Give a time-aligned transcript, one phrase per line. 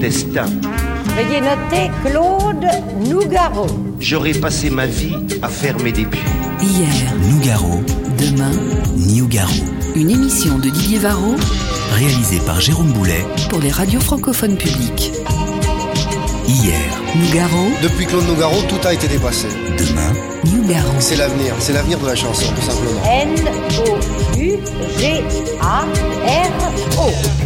[0.00, 0.46] destin.
[1.16, 2.66] Veuillez noter Claude
[3.08, 3.66] Nougaro.
[4.00, 6.18] J'aurais passé ma vie à faire mes débuts.
[6.60, 6.88] Hier,
[7.28, 7.82] Nougaro,
[8.18, 8.50] demain,
[8.96, 9.52] Niugaro.
[9.94, 11.34] une émission de Didier Varro
[11.92, 13.24] Réalisé par Jérôme Boulet.
[13.48, 15.12] pour les radios francophones publiques.
[16.48, 16.80] Hier,
[17.16, 19.48] Nougaro, Depuis Claude Nougaro, tout a été dépassé.
[19.78, 20.12] demain,
[20.54, 20.88] Nougaro.
[20.98, 23.02] C'est l'avenir, c'est l'avenir de la chanson, tout simplement.
[25.70, 27.39] N-O-U-G-A-R-O.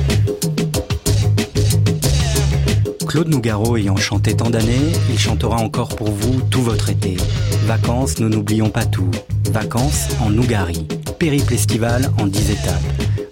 [3.14, 7.16] Claude Nougaro ayant chanté tant d'années, il chantera encore pour vous tout votre été.
[7.64, 9.08] Vacances, nous n'oublions pas tout.
[9.52, 10.88] Vacances en Nougari.
[11.20, 12.82] Périple estival en 10 étapes.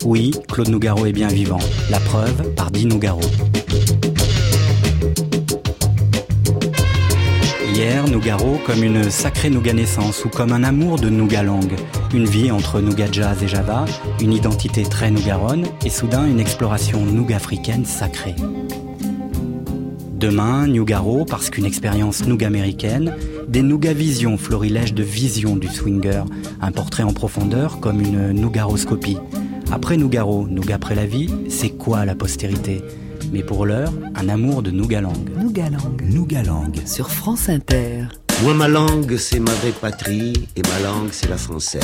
[0.04, 1.58] Oui, Claude Nougaro est bien vivant.
[1.90, 3.22] La preuve par Di Nougaro.
[7.74, 11.74] Hier, Nougaro comme une sacrée Nougat naissance ou comme un amour de Nougat langue.
[12.14, 13.86] Une vie entre Nougat jazz et Java,
[14.20, 18.36] une identité très nougaronne et soudain une exploration Nougat africaine sacrée.
[20.22, 23.16] Demain, Nougaro, parce qu'une expérience noug-américaine,
[23.48, 26.22] des Nougavisions, florilèges de vision du swinger,
[26.60, 29.18] un portrait en profondeur comme une Nougaroscopie.
[29.72, 32.82] Après Nougaro, Noug après la vie, c'est quoi la postérité?
[33.32, 35.24] Mais pour l'heure, un amour de Nougalang.
[35.36, 36.00] Nougalang.
[36.04, 36.72] Nougalang.
[36.86, 38.04] Sur France Inter.
[38.44, 41.82] Moi, ma langue, c'est ma vraie patrie et ma langue, c'est la française.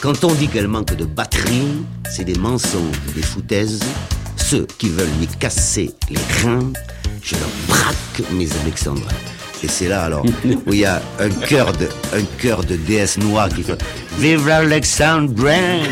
[0.00, 3.80] Quand on dit qu'elle manque de batterie, c'est des mensonges, des foutaises.
[4.52, 6.74] Ceux qui veulent m'y casser les reins,
[7.22, 9.08] je leur braque mes alexandrins.
[9.64, 10.26] Et c'est là alors
[10.66, 13.82] où il y a un cœur de, un cœur de déesse noire qui fait
[14.18, 15.84] Vive l'Alexandrin!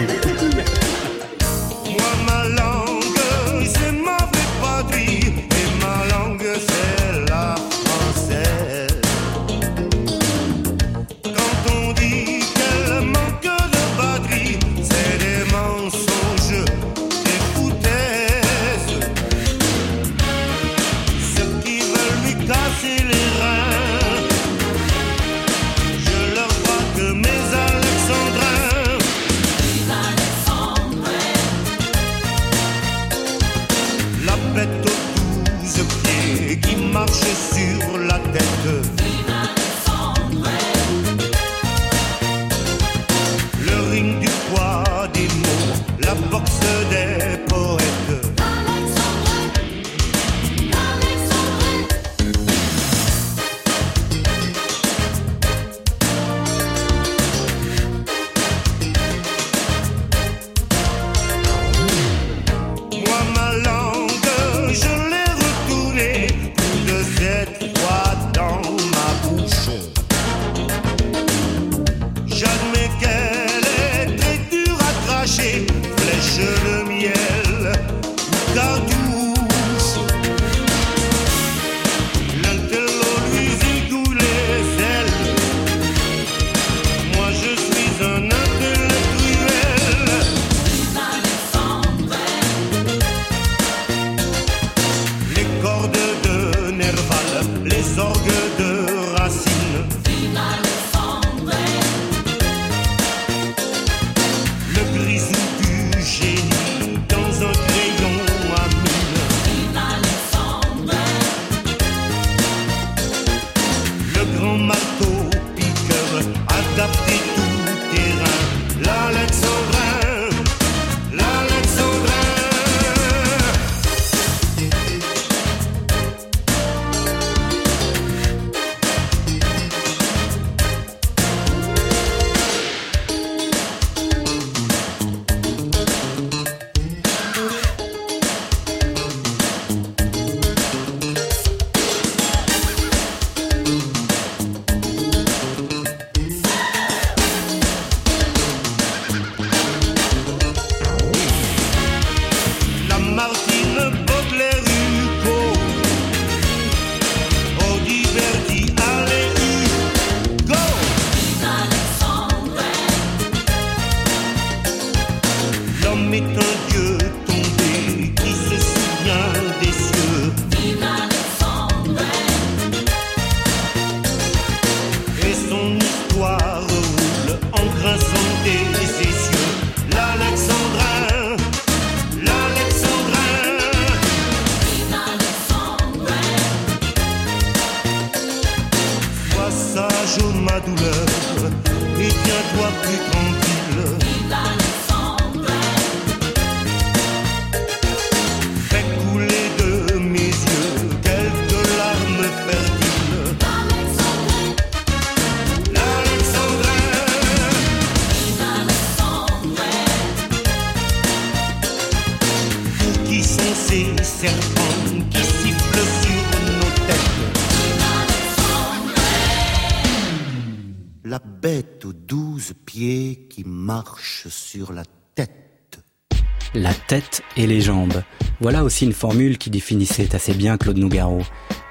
[226.54, 228.02] La tête et les jambes.
[228.40, 231.22] Voilà aussi une formule qui définissait assez bien Claude Nougaro.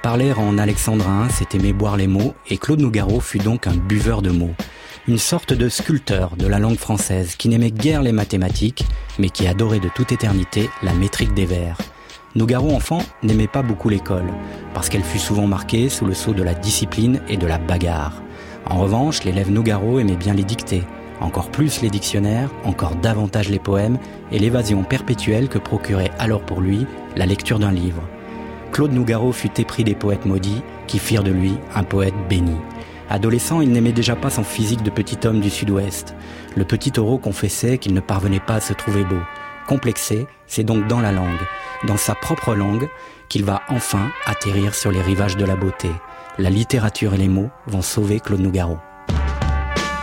[0.02, 4.22] Parler en alexandrin, c'est aimer boire les mots, et Claude Nougaro fut donc un buveur
[4.22, 4.56] de mots.
[5.08, 8.86] Une sorte de sculpteur de la langue française qui n'aimait guère les mathématiques,
[9.18, 11.78] mais qui adorait de toute éternité la métrique des vers.
[12.36, 14.32] Nougaro enfant n'aimait pas beaucoup l'école,
[14.74, 18.22] parce qu'elle fut souvent marquée sous le sceau de la discipline et de la bagarre.
[18.66, 20.84] En revanche, l'élève Nougaro aimait bien les dictées,
[21.22, 23.98] encore plus les dictionnaires, encore davantage les poèmes
[24.32, 26.86] et l'évasion perpétuelle que procurait alors pour lui
[27.16, 28.02] la lecture d'un livre.
[28.72, 32.56] Claude Nougaro fut épris des poètes maudits qui firent de lui un poète béni.
[33.10, 36.16] Adolescent, il n'aimait déjà pas son physique de petit homme du sud-ouest.
[36.56, 39.20] Le petit taureau confessait qu'il ne parvenait pas à se trouver beau.
[39.68, 41.40] Complexé, c'est donc dans la langue,
[41.88, 42.88] dans sa propre langue,
[43.28, 45.90] qu'il va enfin atterrir sur les rivages de la beauté.
[46.38, 48.78] La littérature et les mots vont sauver Claude Nougaro.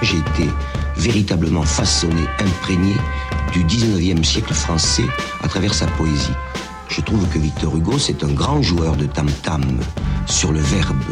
[0.03, 0.51] J'ai été
[0.97, 2.95] véritablement façonné, imprégné
[3.53, 5.07] du 19e siècle français
[5.43, 6.33] à travers sa poésie.
[6.89, 9.63] Je trouve que Victor Hugo, c'est un grand joueur de tam-tam
[10.27, 11.03] sur le verbe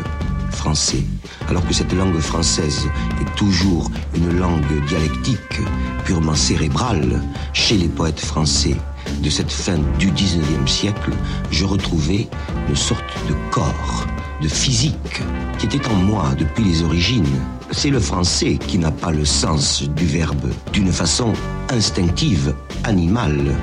[0.50, 1.02] français,
[1.48, 2.88] alors que cette langue française
[3.20, 5.60] est toujours une langue dialectique,
[6.04, 7.20] purement cérébrale.
[7.52, 8.76] Chez les poètes français
[9.22, 11.10] de cette fin du 19e siècle,
[11.50, 12.28] je retrouvais
[12.68, 14.06] une sorte de corps,
[14.40, 15.22] de physique,
[15.58, 17.40] qui était en moi depuis les origines.
[17.70, 21.32] C'est le français qui n'a pas le sens du verbe d'une façon
[21.70, 23.54] instinctive, animale.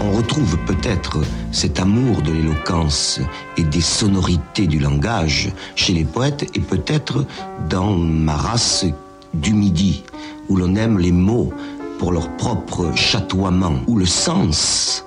[0.00, 1.20] On retrouve peut-être
[1.52, 3.20] cet amour de l'éloquence
[3.56, 7.24] et des sonorités du langage chez les poètes et peut-être
[7.68, 8.86] dans ma race
[9.34, 10.02] du Midi,
[10.48, 11.52] où l'on aime les mots
[11.98, 15.04] pour leur propre chatoiement, où le sens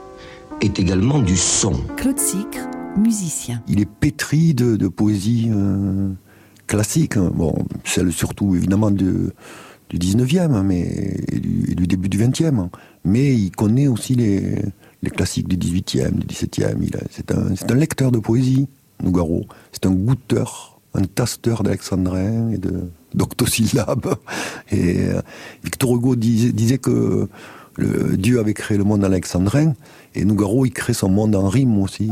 [0.61, 1.73] est également du son.
[1.97, 2.67] Claude Sicre,
[2.97, 3.61] musicien.
[3.67, 6.09] Il est pétri de, de poésie euh,
[6.67, 7.31] classique, hein.
[7.33, 9.33] bon, celle surtout évidemment de,
[9.89, 12.69] du 19e mais, et du, du début du 20e.
[13.05, 14.61] Mais il connaît aussi les,
[15.01, 16.75] les classiques du 18e, du 17e.
[16.81, 18.67] Il a- C'est un, un lecteur de poésie,
[19.01, 19.45] Nougaro.
[19.71, 22.59] C'est un goûteur, un tasteur d'alexandrin et
[23.13, 24.15] d'octosyllabes.
[24.71, 25.21] Et euh,
[25.63, 27.27] Victor Hugo disait, disait que
[28.13, 29.73] Dieu avait créé le monde alexandrin,
[30.17, 32.09] et Nougaro, il crée son monde en rime aussi.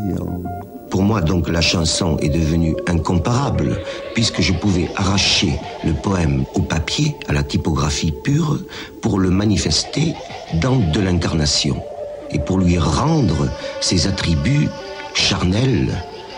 [0.91, 3.81] Pour moi, donc, la chanson est devenue incomparable,
[4.13, 8.59] puisque je pouvais arracher le poème au papier, à la typographie pure,
[9.01, 10.13] pour le manifester
[10.61, 11.81] dans de l'incarnation,
[12.29, 13.49] et pour lui rendre
[13.81, 14.69] ses attributs
[15.15, 15.91] charnels,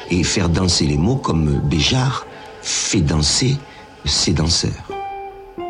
[0.10, 2.26] et faire danser les mots comme Béjart
[2.62, 3.58] fait danser
[4.06, 4.90] ses danseurs.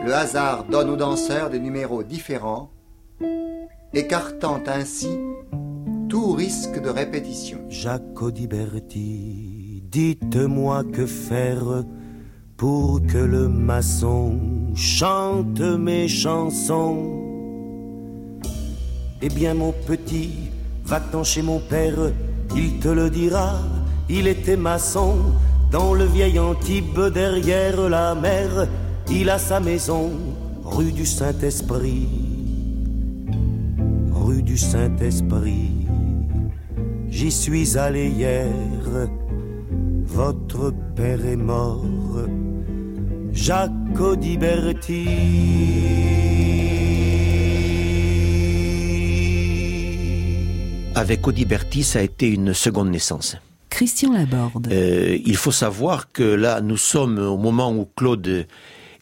[0.05, 2.69] Le hasard donne aux danseurs des numéros différents,
[3.93, 5.09] écartant ainsi
[6.09, 7.59] tout risque de répétition.
[7.69, 11.83] Jacques Diberti, dites-moi que faire
[12.56, 14.39] pour que le maçon
[14.75, 17.24] chante mes chansons.
[19.22, 20.50] Eh bien mon petit,
[20.86, 22.12] va-t'en chez mon père,
[22.55, 23.55] il te le dira,
[24.10, 25.17] il était maçon,
[25.72, 28.67] dans le vieil Antibes derrière la mer,
[29.10, 30.12] il a sa maison,
[30.63, 32.08] rue du Saint-Esprit,
[34.12, 35.76] rue du Saint-Esprit.
[37.09, 38.47] J'y suis allé hier,
[40.05, 41.85] votre père est mort,
[43.31, 45.07] Jacques Audiberti.
[50.95, 53.37] Avec Audiberti, ça a été une seconde naissance.
[53.69, 54.69] Christian Laborde.
[54.71, 58.47] Euh, il faut savoir que là, nous sommes au moment où Claude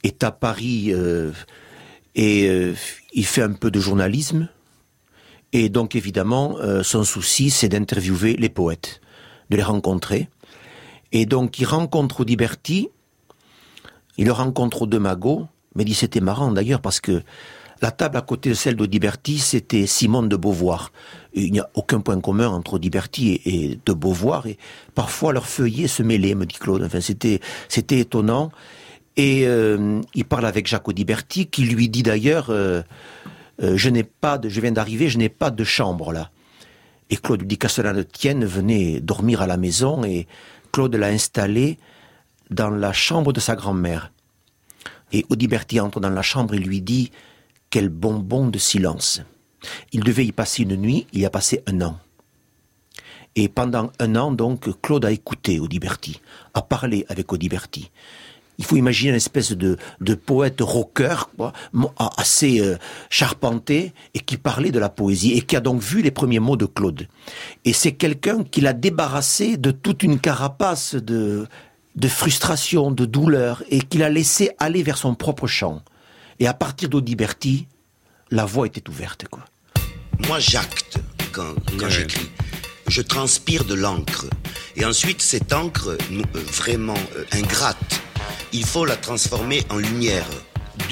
[0.04, 1.32] est à Paris euh,
[2.14, 2.74] et euh,
[3.14, 4.50] il fait un peu de journalisme.
[5.58, 9.00] Et donc, évidemment, euh, son souci, c'est d'interviewer les poètes,
[9.50, 10.28] de les rencontrer.
[11.14, 12.90] Et donc, il rencontre Audiberti,
[14.18, 17.24] il le rencontre au Demago, mais il dit c'était marrant d'ailleurs parce que
[17.82, 20.92] la table à côté de celle d'Audiberti, c'était Simone de Beauvoir.
[21.34, 24.58] Il n'y a aucun point commun entre Audiberti et, et de Beauvoir, et
[24.94, 26.84] parfois leurs feuillets se mêlaient, me dit Claude.
[26.84, 28.52] Enfin, c'était, c'était étonnant.
[29.16, 32.82] Et euh, il parle avec Jacques Audiberti, qui lui dit d'ailleurs, euh,
[33.62, 36.32] euh, je n'ai pas je viens d'arriver, je n'ai pas de chambre là.
[37.10, 40.28] Et Claude lui dit qu'à cela ne tienne, venez dormir à la maison, et
[40.72, 41.78] Claude l'a installé
[42.50, 44.12] dans la chambre de sa grand-mère.
[45.12, 47.12] Et Audiberti entre dans la chambre et lui dit
[47.70, 49.22] Quel bonbon de silence.
[49.92, 52.00] Il devait y passer une nuit, il y a passé un an.
[53.36, 56.22] Et pendant un an, donc, Claude a écouté Audiberti,
[56.54, 57.92] a parlé avec Audiberti.
[58.58, 61.54] Il faut imaginer une espèce de, de poète rocker, quoi,
[62.18, 62.78] assez euh,
[63.10, 66.58] charpenté, et qui parlait de la poésie, et qui a donc vu les premiers mots
[66.58, 67.08] de Claude.
[67.66, 71.48] Et c'est quelqu'un qui l'a débarrassé de toute une carapace de
[71.96, 75.82] de frustration, de douleur, et qu'il a laissé aller vers son propre chant.
[76.40, 77.68] Et à partir d'Audiberti,
[78.32, 79.26] la voix était ouverte.
[79.30, 79.46] Quoi.
[80.28, 80.98] Moi, j'acte
[81.32, 82.30] quand, quand j'écris.
[82.88, 84.26] Je transpire de l'encre.
[84.76, 85.98] Et ensuite, cette encre, euh,
[86.52, 88.02] vraiment euh, ingrate,
[88.56, 90.26] il faut la transformer en lumière.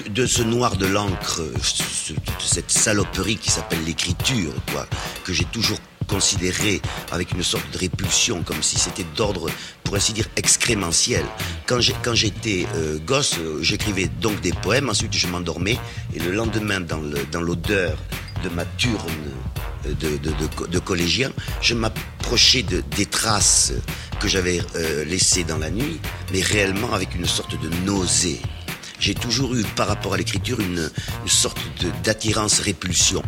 [0.10, 4.88] De, ce noir de l'encre, ce- ce- cette saloperie qui s'appelle l'écriture, quoi,
[5.26, 5.78] que j'ai toujours
[6.08, 9.50] considéré avec une sorte de répulsion, comme si c'était d'ordre,
[9.84, 11.26] pour ainsi dire, excrémentiel.
[11.68, 11.80] Quand
[12.16, 15.78] j'étais euh, gosse, euh, j'écrivais donc des poèmes, ensuite je m'endormais,
[16.16, 17.98] et le lendemain, dans le- dans l'odeur
[18.44, 19.32] de ma turne
[19.86, 23.74] de, de, de, co- de collégien, je m'approchais de, des traces
[24.20, 26.00] que j'avais euh, laissées dans la nuit,
[26.32, 28.42] mais réellement avec une sorte de nausée.
[29.00, 30.90] J'ai toujours eu, par rapport à l'écriture, une,
[31.24, 31.58] une sorte
[32.04, 33.22] d'attirance-répulsion.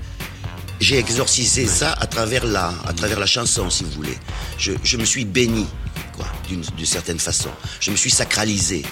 [0.79, 4.17] J'ai exorcisé ça à travers la, à travers la chanson, si vous voulez.
[4.57, 5.67] Je, je me suis béni,
[6.15, 7.50] quoi, d'une d'une certaine façon.
[7.79, 8.83] Je me suis sacralisé.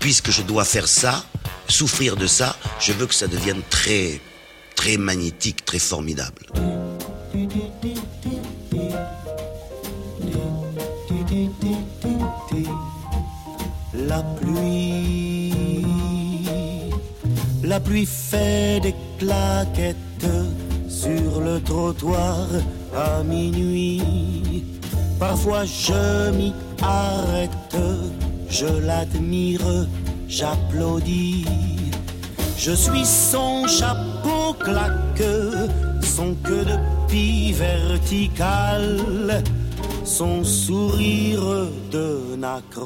[0.00, 1.24] Puisque je dois faire ça,
[1.68, 4.20] souffrir de ça, je veux que ça devienne très,
[4.76, 6.46] très magnétique, très formidable.
[13.94, 15.52] La pluie,
[17.64, 19.96] la pluie fait des claquettes
[20.88, 22.46] sur le trottoir
[22.94, 24.64] à minuit.
[25.18, 26.52] Parfois je m'y
[26.82, 27.76] arrête,
[28.48, 29.88] je l'admire,
[30.28, 31.44] j'applaudis.
[32.58, 35.22] Je suis son chapeau claque,
[36.02, 36.76] son queue de
[37.08, 39.42] pie verticale,
[40.04, 42.84] son sourire de nacre,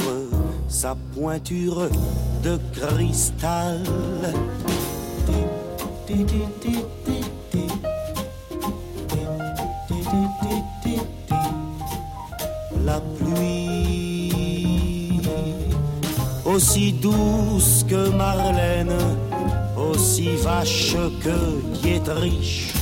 [0.69, 1.89] sa pointure
[2.43, 3.83] de cristal.
[12.85, 14.33] La pluie,
[16.45, 18.97] aussi douce que Marlène,
[19.91, 21.39] aussi vache que
[21.83, 22.73] Dietrich.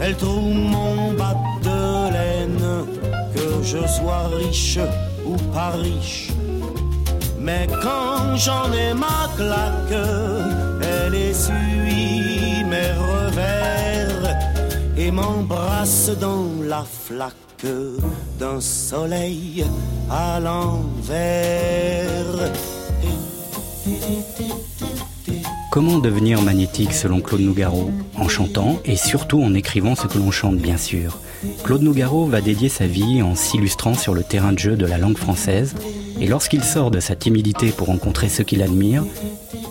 [0.00, 2.86] Elle trouve mon bas de laine,
[3.34, 4.78] que je sois riche
[5.26, 6.28] ou pas riche.
[7.38, 10.02] Mais quand j'en ai ma claque,
[10.82, 14.38] elle essuie mes revers
[14.96, 17.66] et m'embrasse dans la flaque
[18.38, 19.64] d'un soleil
[20.10, 22.00] à l'envers.
[25.70, 27.92] Comment devenir magnétique selon Claude Nougaro?
[28.16, 31.18] En chantant et surtout en écrivant ce que l'on chante, bien sûr.
[31.62, 34.98] Claude Nougaro va dédier sa vie en s'illustrant sur le terrain de jeu de la
[34.98, 35.76] langue française.
[36.20, 39.04] Et lorsqu'il sort de sa timidité pour rencontrer ceux qu'il admire,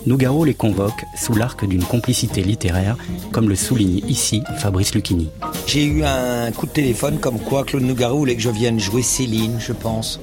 [0.06, 2.96] Nougaro les convoque sous l'arc d'une complicité littéraire,
[3.30, 5.28] comme le souligne ici Fabrice Lucchini.
[5.66, 9.02] J'ai eu un coup de téléphone comme quoi Claude Nougaro voulait que je vienne jouer
[9.02, 10.18] Céline, je pense.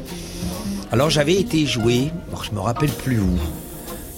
[0.92, 2.10] Alors j'avais été joué,
[2.44, 3.38] je me rappelle plus où.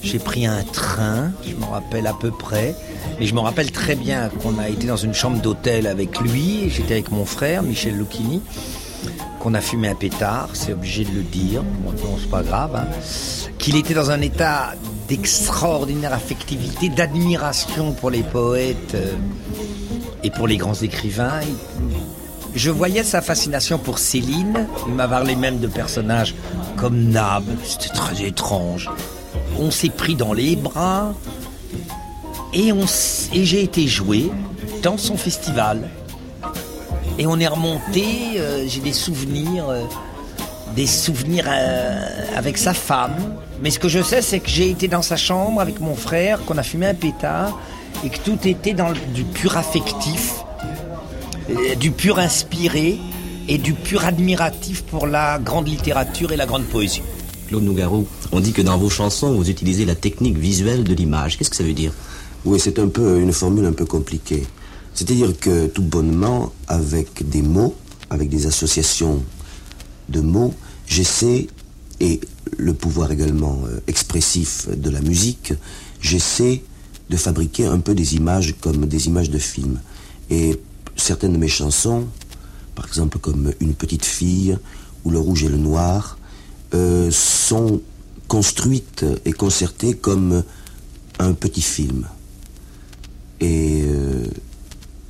[0.02, 2.74] J'ai pris un train, je me rappelle à peu près,
[3.18, 6.70] mais je me rappelle très bien qu'on a été dans une chambre d'hôtel avec lui,
[6.70, 8.40] j'étais avec mon frère, Michel Lucchini,
[9.40, 12.76] qu'on a fumé un pétard, c'est obligé de le dire, bon, non, c'est pas grave,
[12.76, 12.86] hein.
[13.58, 14.74] qu'il était dans un état
[15.08, 19.12] d'extraordinaire affectivité, d'admiration pour les poètes euh,
[20.22, 21.40] et pour les grands écrivains.
[22.54, 24.66] Je voyais sa fascination pour Céline.
[24.86, 26.34] Il m'a parlé même de personnages
[26.76, 27.44] comme Nab.
[27.64, 28.90] C'était très étrange.
[29.58, 31.12] On s'est pris dans les bras
[32.52, 32.72] et,
[33.32, 34.30] j'ai été joué
[34.82, 35.88] dans son festival.
[37.18, 38.04] Et on est remonté.
[38.38, 39.82] euh, j'ai des souvenirs, euh,
[40.74, 42.00] des souvenirs euh,
[42.34, 43.36] avec sa femme.
[43.62, 46.44] Mais ce que je sais, c'est que j'ai été dans sa chambre avec mon frère,
[46.44, 47.58] qu'on a fumé un pétard
[48.04, 50.42] et que tout était dans du pur affectif
[51.78, 52.98] du pur inspiré
[53.48, 57.02] et du pur admiratif pour la grande littérature et la grande poésie.
[57.50, 61.36] Claude Nougaro, on dit que dans vos chansons, vous utilisez la technique visuelle de l'image.
[61.36, 61.92] Qu'est-ce que ça veut dire?
[62.44, 64.46] Oui, c'est un peu une formule un peu compliquée.
[64.94, 67.74] C'est-à-dire que tout bonnement, avec des mots,
[68.08, 69.20] avec des associations
[70.10, 70.54] de mots,
[70.86, 71.48] j'essaie,
[71.98, 72.20] et
[72.56, 75.52] le pouvoir également euh, expressif de la musique,
[76.00, 76.62] j'essaie
[77.08, 79.80] de fabriquer un peu des images comme des images de films.
[80.30, 80.60] Et
[80.94, 82.06] certaines de mes chansons,
[82.76, 84.56] par exemple comme Une petite fille
[85.04, 86.16] ou Le rouge et le noir,
[86.74, 87.80] euh, sont
[88.28, 90.44] construites et concertées comme
[91.18, 92.06] un petit film.
[93.40, 94.26] Et euh,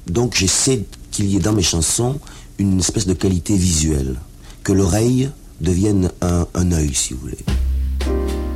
[0.06, 2.18] donc j'essaie qu'il y ait dans mes chansons
[2.58, 4.16] une espèce de qualité visuelle,
[4.64, 7.44] que l'oreille devienne un, un œil, si vous voulez.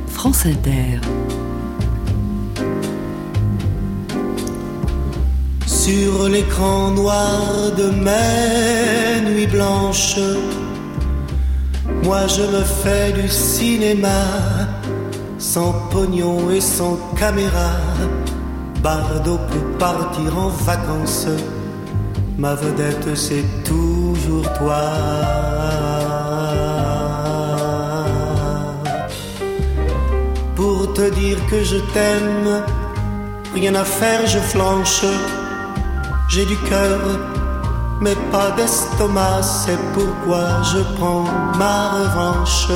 [0.07, 0.99] France Inter.
[5.67, 10.17] Sur l'écran noir de mes nuits blanches,
[12.05, 14.21] Moi je me fais du cinéma,
[15.39, 17.71] sans pognon et sans caméra.
[18.83, 21.27] Bardo peut partir en vacances,
[22.37, 24.83] ma vedette c'est toujours toi.
[30.55, 32.61] Pour te dire que je t'aime,
[33.55, 35.03] rien à faire, je flanche.
[36.29, 36.99] J'ai du cœur
[38.01, 41.25] mais pas d'estomac, c'est pourquoi je prends
[41.57, 42.67] ma revanche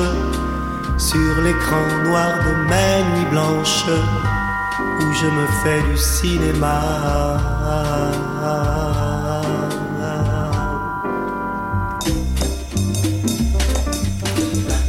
[0.97, 3.85] sur l'écran noir de mes nuits blanches
[5.01, 6.79] où je me fais du cinéma.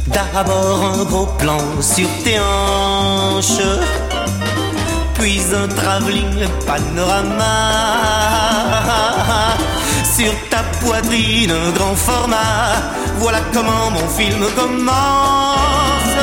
[0.07, 3.67] D'abord un gros plan sur tes hanches,
[5.15, 8.01] puis un travelling panorama
[10.21, 12.73] sur ta poitrine un grand format.
[13.17, 16.17] Voilà comment mon film commence.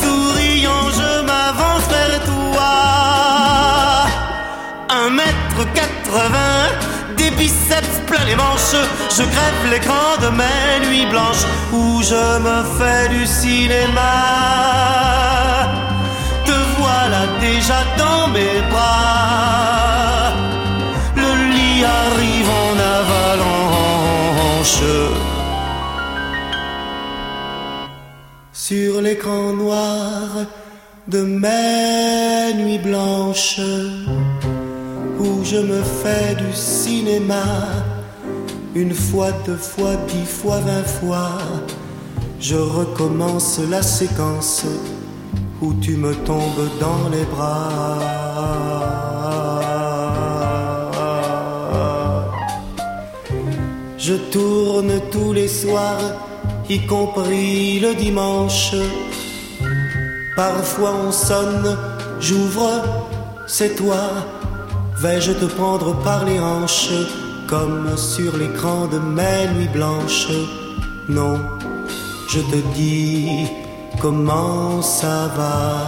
[0.00, 2.72] Souriant, je m'avance vers toi.
[5.02, 6.72] Un mètre quatre-vingts,
[7.16, 8.78] des biceps plein les manches.
[9.16, 14.14] Je crève l'écran de mes nuits blanches où je me fais du cinéma.
[16.46, 19.19] Te voilà déjà dans mes bras.
[28.52, 30.28] Sur l'écran noir
[31.08, 33.60] de mes nuits blanches,
[35.18, 37.42] où je me fais du cinéma,
[38.74, 41.38] une fois, deux fois, dix fois, vingt fois,
[42.38, 44.66] je recommence la séquence
[45.62, 48.19] où tu me tombes dans les bras.
[54.10, 56.02] Je tourne tous les soirs,
[56.68, 58.74] y compris le dimanche.
[60.34, 61.78] Parfois on sonne,
[62.18, 62.72] j'ouvre,
[63.46, 64.02] c'est toi.
[65.00, 66.90] Vais-je te prendre par les hanches,
[67.46, 70.32] comme sur l'écran de mes nuits blanches?
[71.08, 71.38] Non,
[72.30, 73.46] je te dis
[74.00, 75.86] comment ça va.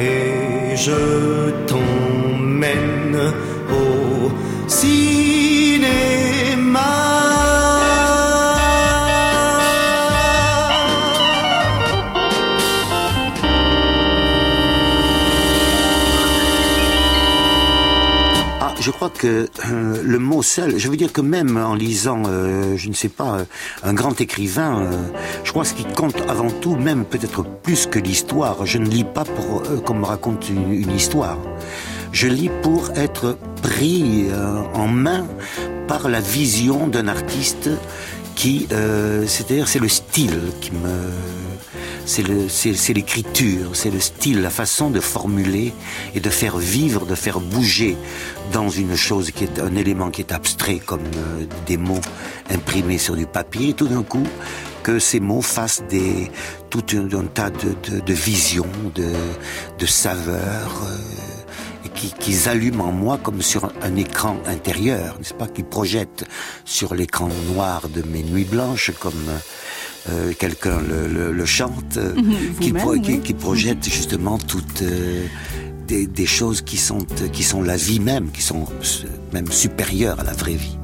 [0.00, 3.32] Et je t'emmène
[18.88, 22.74] je crois que euh, le mot seul, je veux dire que même en lisant, euh,
[22.78, 23.44] je ne sais pas, euh,
[23.82, 24.90] un grand écrivain,
[25.44, 28.86] je crois que ce qui compte avant tout, même peut-être plus que l'histoire, je ne
[28.86, 31.36] lis pas pour qu'on me raconte une, histoire.
[32.12, 34.28] Je lis pour être pris
[34.72, 35.26] en main
[35.86, 37.68] par la vision d'un artiste
[38.36, 38.68] qui,
[39.26, 41.10] c'est-à-dire, c'est le style qui me,
[42.08, 45.74] c'est l'écriture, c'est le style, la façon de formuler
[46.14, 47.96] et de faire vivre, de faire bouger
[48.50, 52.00] dans une chose qui est un élément qui est abstrait comme euh, des mots
[52.50, 53.70] imprimés sur du papier.
[53.70, 54.26] Et tout d'un coup,
[54.82, 56.30] que ces mots fassent des
[56.70, 59.12] tout un, tas de, de, de visions, de,
[59.78, 60.82] de saveurs.
[60.86, 61.28] euh,
[61.84, 66.24] et qui, allument en moi comme sur un, écran intérieur, n'est-ce pas, qui projette
[66.64, 69.28] sur l'écran noir de mes nuits blanches comme
[70.10, 72.14] euh, quelqu'un le, le, le chante, euh,
[72.60, 73.20] qui, Vous-même, pro- qui, oui.
[73.20, 75.26] qui projette justement toutes euh,
[75.86, 76.98] des, des choses qui sont
[77.32, 78.66] qui sont la vie même, qui sont
[79.32, 80.76] même supérieures à la vraie vie.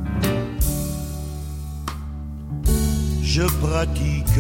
[3.23, 4.39] Je pratique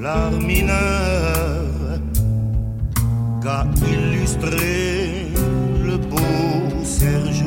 [0.00, 2.00] l'art mineur
[3.42, 5.26] qu'a illustré
[5.84, 7.44] le beau Serge.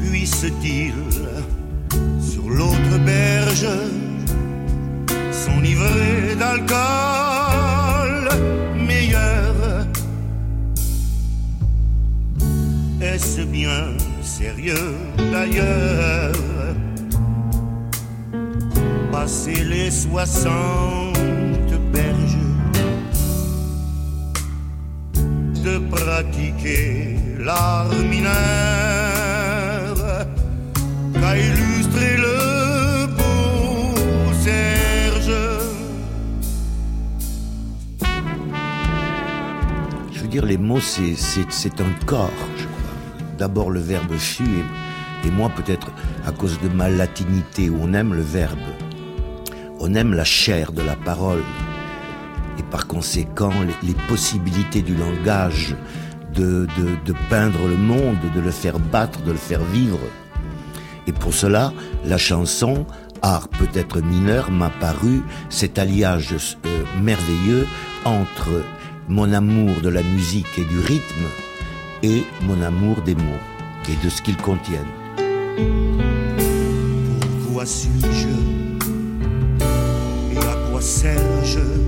[0.00, 0.92] Puisse-t-il
[2.56, 3.68] l'autre berge
[5.32, 8.28] s'enivrer d'alcool
[8.76, 9.86] meilleur.
[13.00, 14.94] Est-ce bien sérieux
[15.32, 16.32] d'ailleurs?
[19.12, 22.50] Passer les soixante berges.
[25.64, 28.34] De pratiquer l'art mineur.
[31.14, 31.36] Qu'a
[40.12, 43.36] Je veux dire, les mots, c'est, un corps, je crois.
[43.38, 44.64] D'abord, le verbe fut,
[45.24, 45.90] et, moi, peut-être,
[46.26, 48.58] à cause de ma latinité, on aime le verbe.
[49.80, 51.42] On aime la chair de la parole.
[52.58, 53.52] Et par conséquent,
[53.82, 55.76] les, possibilités du langage
[56.32, 56.66] de
[57.30, 60.00] peindre le monde, de le faire battre, de le faire vivre.
[61.06, 61.72] Et pour cela,
[62.04, 62.86] la chanson,
[63.22, 67.66] art peut-être mineur, m'a paru cet alliage euh, merveilleux
[68.04, 68.62] entre
[69.08, 71.26] mon amour de la musique et du rythme
[72.02, 73.42] et mon amour des mots
[73.88, 74.80] et de ce qu'ils contiennent.
[77.42, 78.28] Pourquoi suis-je?
[80.32, 81.83] Et à quoi sers-je?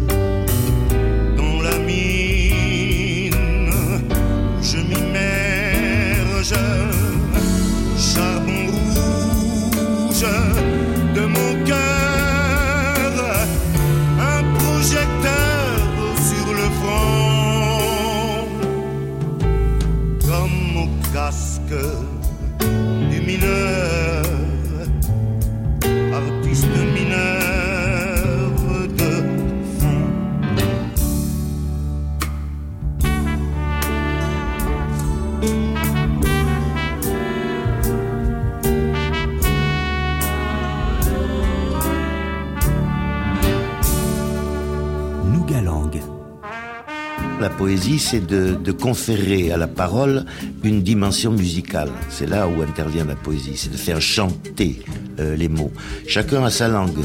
[47.66, 50.24] Poésie, c'est de, conférer à la parole
[50.62, 51.90] une dimension musicale.
[52.08, 54.82] C'est là où intervient la poésie, c'est de faire chanter
[55.18, 55.72] euh, les mots.
[56.06, 57.02] Chacun a sa langue.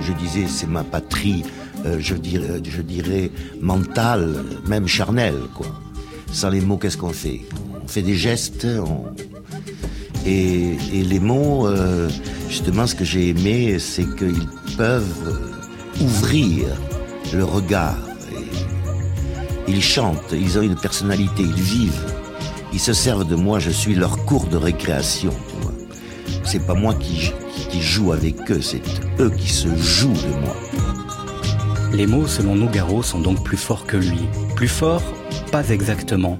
[0.00, 1.42] Je disais, c'est ma patrie,
[1.84, 5.40] euh, je, dirais, je dirais mentale, même charnelle.
[6.30, 7.40] Sans les mots, qu'est-ce qu'on fait?
[7.82, 8.68] On fait des gestes.
[10.24, 12.08] Et, les mots, euh,
[12.48, 16.68] justement, ce que j'ai aimé, c'est qu'ils peuvent euh, ouvrir
[17.34, 18.07] le regard.
[19.68, 22.06] Ils chantent, ils ont une personnalité, ils vivent.
[22.72, 25.30] Ils se servent de moi, je suis leur cours de récréation.
[25.30, 25.72] tu vois.
[26.42, 27.30] C'est pas moi qui,
[27.78, 28.80] joue avec eux, c'est
[29.20, 30.56] eux qui se jouent de moi.
[31.92, 34.20] Les mots, selon Nougaro, sont donc plus forts que lui.
[34.56, 35.02] Plus forts,
[35.52, 36.38] pas exactement.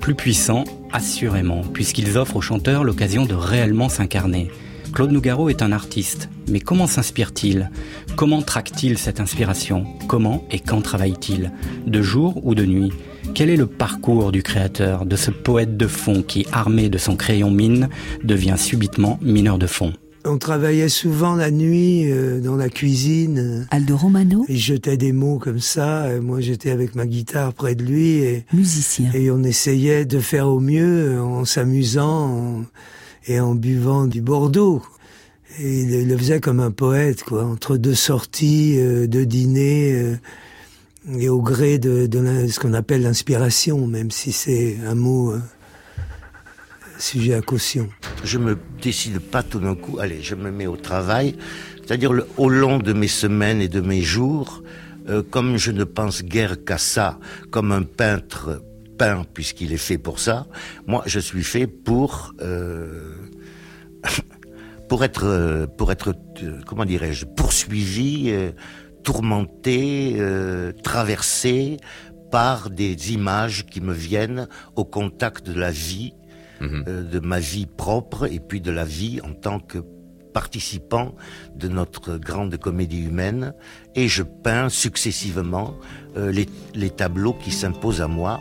[0.00, 4.50] Plus puissants, assurément, puisqu'ils offrent au chanteur l'occasion de réellement s'incarner.
[4.92, 7.70] Claude Nougaro est un artiste, mais comment s'inspire-t-il?
[8.16, 9.84] Comment traque-t-il cette inspiration?
[10.08, 11.52] Comment et quand travaille-t-il?
[11.86, 12.92] De jour ou de nuit?
[13.34, 17.14] Quel est le parcours du créateur, de ce poète de fond qui, armé de son
[17.14, 17.88] crayon mine,
[18.24, 19.92] devient subitement mineur de fond.
[20.24, 23.66] On travaillait souvent la nuit euh, dans la cuisine.
[23.70, 24.44] Aldo Romano.
[24.48, 26.12] Il jetait des mots comme ça.
[26.12, 29.10] et moi, j'étais avec ma guitare près de lui et, Musicien.
[29.14, 32.26] et on essayait de faire au mieux euh, en s'amusant
[32.58, 32.62] en-
[33.26, 34.82] et en buvant du Bordeaux.
[35.60, 40.16] Il, le faisait comme un poète, quoi, entre deux sorties, euh, deux dîners, euh,
[41.18, 42.08] et au gré de,
[42.48, 45.40] ce qu'on appelle l'inspiration, même si c'est un mot euh,
[46.98, 47.88] sujet à caution.
[48.24, 51.34] Je me décide pas tout d'un coup, allez, je me mets au travail.
[51.84, 54.62] C'est-à-dire au long de mes semaines et de mes jours,
[55.30, 57.18] comme je ne pense guère qu'à ça,
[57.50, 58.62] comme un peintre
[58.98, 60.46] peint puisqu'il est fait pour ça,
[60.86, 63.14] moi je suis fait pour euh,
[64.88, 68.52] pour être euh, pour être euh, comment dirais-je poursuivi, euh,
[69.04, 71.78] tourmenté, euh, traversé
[72.30, 76.12] par des images qui me viennent au contact de la vie
[76.60, 79.78] euh, de ma vie propre et puis de la vie en tant que
[80.34, 81.14] participant
[81.54, 83.54] de notre grande comédie humaine.
[83.94, 85.74] Et je peins successivement
[86.16, 88.40] euh, les, les tableaux qui s'imposent à moi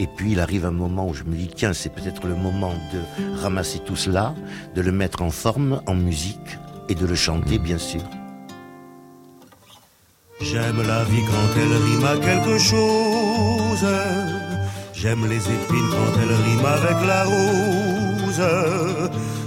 [0.00, 2.72] et puis il arrive un moment où je me dis tiens c'est peut-être le moment
[2.92, 3.00] de
[3.42, 4.34] ramasser tout cela
[4.74, 6.58] de le mettre en forme en musique
[6.88, 8.02] et de le chanter bien sûr
[10.40, 13.86] J'aime la vie quand elle rime à quelque chose.
[14.94, 18.42] J'aime les épines quand elle rime avec la rose.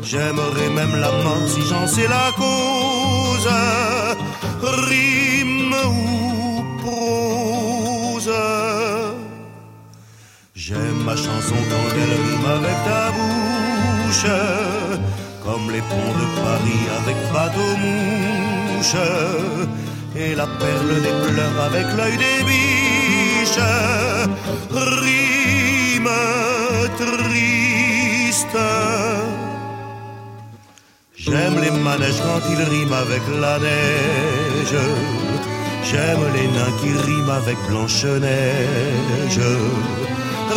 [0.04, 3.50] J'aimerais même la mort si j'en sais la cause.
[4.62, 5.13] Rime
[10.66, 14.32] J'aime ma chanson quand elle rime avec ta bouche.
[15.44, 17.72] Comme les ponts de Paris avec bateau.
[20.16, 23.66] Et la perle des pleurs avec l'œil des biches.
[24.72, 26.12] Rime
[26.98, 28.62] triste.
[31.18, 34.80] J'aime les manèges quand ils riment avec la neige.
[35.84, 39.42] J'aime les nains qui riment avec Blanche-Neige.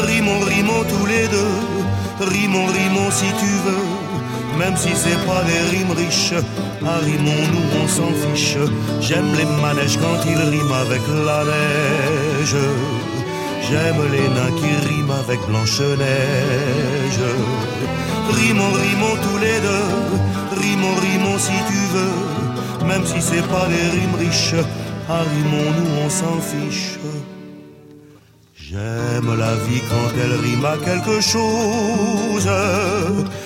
[0.04, 1.56] Rimons, rimons tous les deux.
[2.20, 4.59] Rimons, rimons si tu veux.
[4.59, 6.35] Même si c'est pas des rimes riches.
[6.85, 8.56] Ah, rimons-nous, on s'en fiche.
[9.00, 12.56] J'aime les manèges quand ils riment avec la neige.
[13.68, 17.20] J'aime les nains qui riment avec Blanche-Neige.
[18.30, 20.61] Rimons, rimons tous les deux.
[20.61, 22.87] Rimons, rimons si tu veux.
[22.87, 24.54] Même si c'est pas des rimes riches.
[25.09, 26.98] Ah, rimons-nous, on s'en fiche.
[28.68, 32.50] J'aime la vie quand elle rime à quelque chose.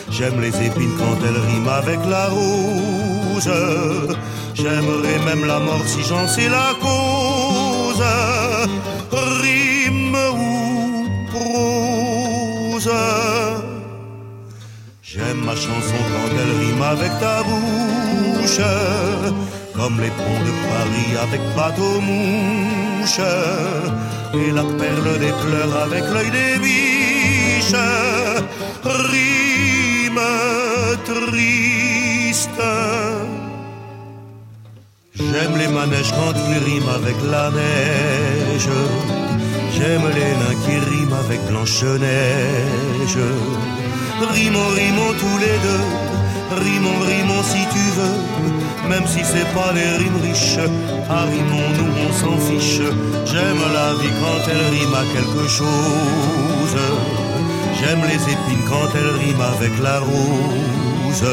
[0.08, 3.52] J'aime les épines quand elle rime avec la rose.
[4.54, 8.02] J'aimerais même la mort si j'en sais la cause.
[9.42, 12.90] Rime ou prose.
[15.02, 18.60] J'aime ma chanson quand elle rime avec ta bouche.
[19.80, 23.20] Comme les ponts de Paris avec bateau mouche
[24.34, 27.80] et la perle des pleurs avec l'œil des biches.
[28.84, 30.20] Rime
[31.10, 32.62] triste.
[35.14, 38.68] J'aime les manèges quand ils riment avec la neige.
[39.72, 43.18] J'aime les nains qui riment avec Blanche-Neige.
[44.34, 45.84] Rimons, rimons tous les deux.
[46.64, 48.69] Rimons, rimons si tu veux.
[48.90, 50.58] Même si c'est pas les rimes riches.
[51.32, 52.82] Rimons-nous, on s'en fiche.
[53.24, 56.76] J'aime la vie quand elle rime à quelque chose.
[57.78, 61.24] J'aime les épines quand elle rime avec la rose.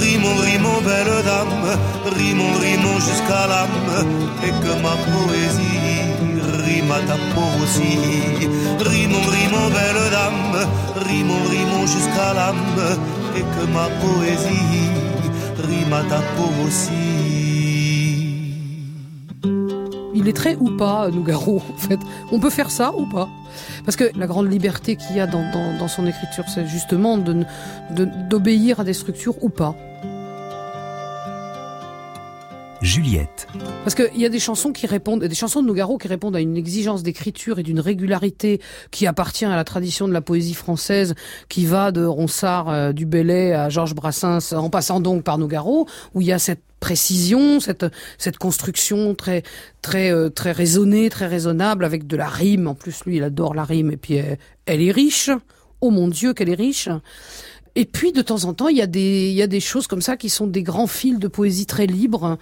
[0.00, 1.66] Rimons, rimons, belle dame,
[2.16, 3.90] rimons, rimons jusqu'à l'âme,
[4.46, 6.08] et que ma poésie
[6.64, 7.92] rime à ta peau aussi.
[8.92, 10.56] Rimons, rimons, belle dame,
[11.08, 12.80] rimons, rimons jusqu'à l'âme,
[13.36, 14.97] et que ma poésie
[20.14, 21.98] Il est très ou pas, Nougaro, en fait?
[22.30, 23.28] On peut faire ça ou pas?
[23.86, 28.84] Parce que la grande liberté qu'il y a dans, son écriture, c'est justement d'obéir à
[28.84, 29.74] des structures ou pas.
[32.98, 33.46] Juliette.
[33.84, 36.40] Parce qu'il y a des chansons qui répondent, des chansons de Nougaro qui répondent à
[36.40, 41.14] une exigence d'écriture et d'une régularité qui appartient à la tradition de la poésie française,
[41.48, 45.86] qui va de Ronsard, euh, du Bellay à Georges Brassens, en passant donc par Nougaro,
[46.14, 47.86] où il y a cette précision, cette
[48.18, 49.44] cette construction très
[49.80, 52.66] très euh, très raisonnée, très raisonnable, avec de la rime.
[52.66, 55.30] En plus, lui, il adore la rime et puis elle, elle est riche.
[55.80, 56.88] Oh mon Dieu, qu'elle est riche.
[57.76, 59.86] Et puis de temps en temps, il y a des il y a des choses
[59.86, 62.36] comme ça qui sont des grands fils de poésie très libres,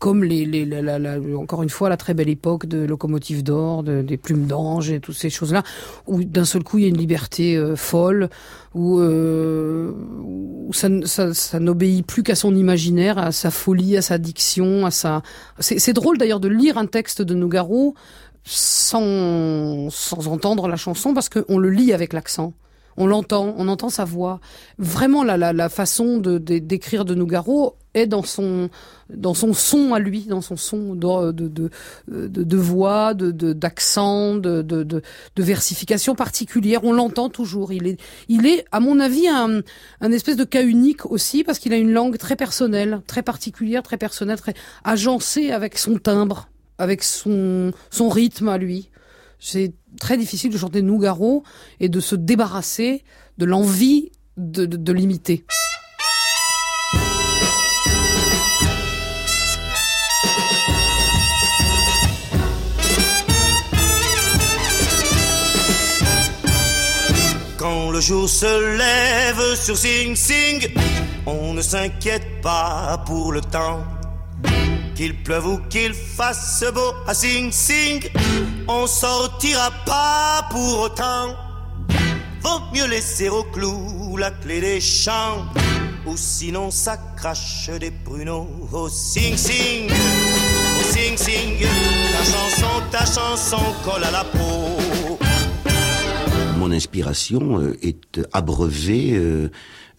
[0.00, 4.16] comme les, les encore une fois la très belle époque de Locomotive d'or, de, des
[4.16, 5.62] Plumes d'ange et toutes ces choses-là,
[6.06, 8.30] où d'un seul coup il y a une liberté euh, folle,
[8.74, 14.02] où, euh, où ça, ça, ça n'obéit plus qu'à son imaginaire, à sa folie, à
[14.02, 15.22] sa diction, à sa.
[15.60, 17.94] C'est drôle d'ailleurs de lire un texte de Nougaro
[18.42, 22.54] sans sans entendre la chanson parce qu'on le lit avec l'accent
[23.00, 24.40] on l'entend, on entend sa voix.
[24.78, 28.68] Vraiment, la, façon de, d'écrire de, Nougaro est dans son,
[29.08, 31.32] dans son son à lui, dans son son de,
[32.08, 35.02] de voix, de, d'accent, de, de, de,
[35.38, 36.84] versification particulière.
[36.84, 37.72] On l'entend toujours.
[37.72, 39.62] Il est, il est, à mon avis, un,
[40.02, 43.82] un espèce de cas unique aussi parce qu'il a une langue très personnelle, très particulière,
[43.82, 48.90] très personnelle, très agencée avec son timbre, avec son, son rythme à lui.
[49.38, 51.42] C'est très difficile de chanter Nougaro
[51.80, 53.04] et de se débarrasser
[53.38, 55.44] de l'envie de, de, de l'imiter.
[67.58, 70.72] Quand le jour se lève sur Sing Sing,
[71.26, 73.84] on ne s'inquiète pas pour le temps.
[74.94, 78.08] Qu'il pleuve ou qu'il fasse beau à Sing Sing,
[78.70, 81.34] on sortira pas pour autant.
[82.40, 85.44] Vaut mieux laisser au clou la clé des champs,
[86.06, 91.66] ou sinon ça crache des pruneaux au Sing Sing, au Sing Sing.
[92.12, 95.18] Ta chanson, ta chanson colle à la peau.
[96.58, 99.12] Mon inspiration euh, est abreuvée.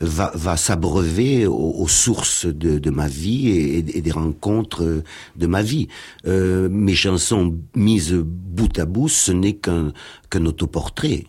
[0.03, 5.03] Va, va s'abreuver aux, aux, sources de, de ma vie et, et, des rencontres
[5.35, 5.89] de ma vie.
[6.25, 9.93] Euh, mes chansons mises bout à bout, ce n'est qu'un
[10.29, 11.25] qu'un autoportrait.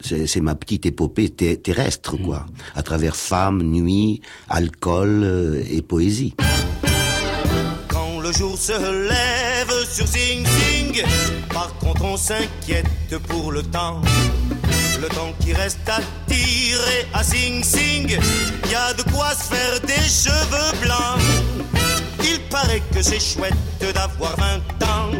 [0.00, 6.34] C'est ma petite épopée terrestre, quoi, à travers femmes, nuit, alcool euh, et poésie.
[7.88, 11.02] Quand le jour se lève sur Sing Sing,
[11.52, 12.86] par contre on s'inquiète
[13.26, 14.00] pour le temps
[15.00, 19.80] le temps qui reste à tirer à Sing Sing, y a de quoi se faire
[19.80, 21.20] des cheveux blancs.
[22.24, 23.54] Il paraît que c'est chouette
[23.94, 25.10] d'avoir 20 ans,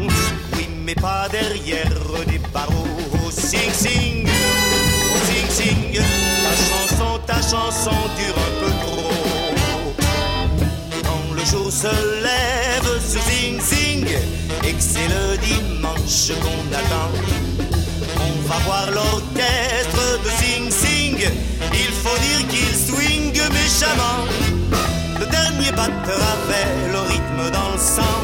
[0.53, 1.89] oui, mais pas derrière
[2.27, 2.87] des barreaux.
[3.25, 6.01] Oh, sing Sing, oh, Sing Sing,
[6.43, 9.13] ta chanson, ta chanson dure un peu trop.
[11.03, 14.07] Quand le jour se lève sur Sing Sing,
[14.63, 17.68] et que c'est le dimanche qu'on attend
[18.19, 21.17] on va voir l'orchestre de Sing Sing.
[21.73, 24.25] Il faut dire qu'il swing méchamment.
[25.19, 28.19] Le dernier batteur avait le rythme dans le sang.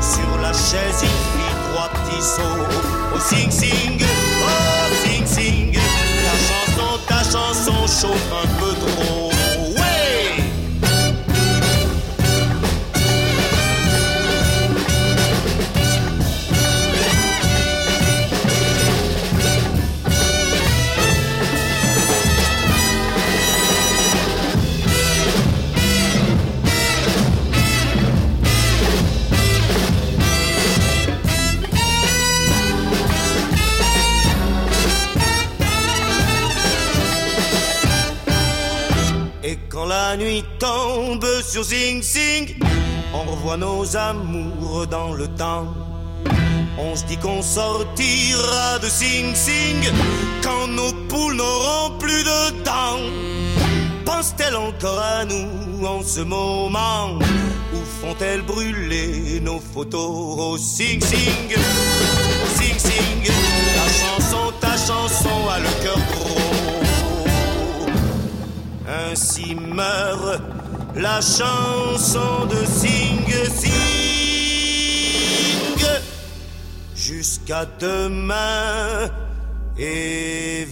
[0.00, 3.14] Sur la chaise, il fit trois petits sauts.
[3.14, 5.72] Au sing sing, oh sing sing.
[5.72, 8.59] Ta chanson, ta chanson chauffe
[40.10, 42.56] la nuit tombe sur Sing Sing,
[43.14, 45.72] on revoit nos amours dans le temps.
[46.78, 49.76] On se dit qu'on sortira de Sing Sing
[50.42, 52.98] quand nos poules n'auront plus de temps.
[54.04, 57.16] Pense-t-elle encore à nous en ce moment?
[57.72, 63.32] Ou font-elles brûler nos photos au Sing Sing Au Sing Sing
[63.76, 66.49] Ta chanson, ta chanson a le cœur gros
[69.10, 70.40] ainsi meurt
[70.94, 73.72] la chanson de Sing Sing.
[76.94, 79.10] Jusqu'à demain,
[79.76, 80.70] évidemment.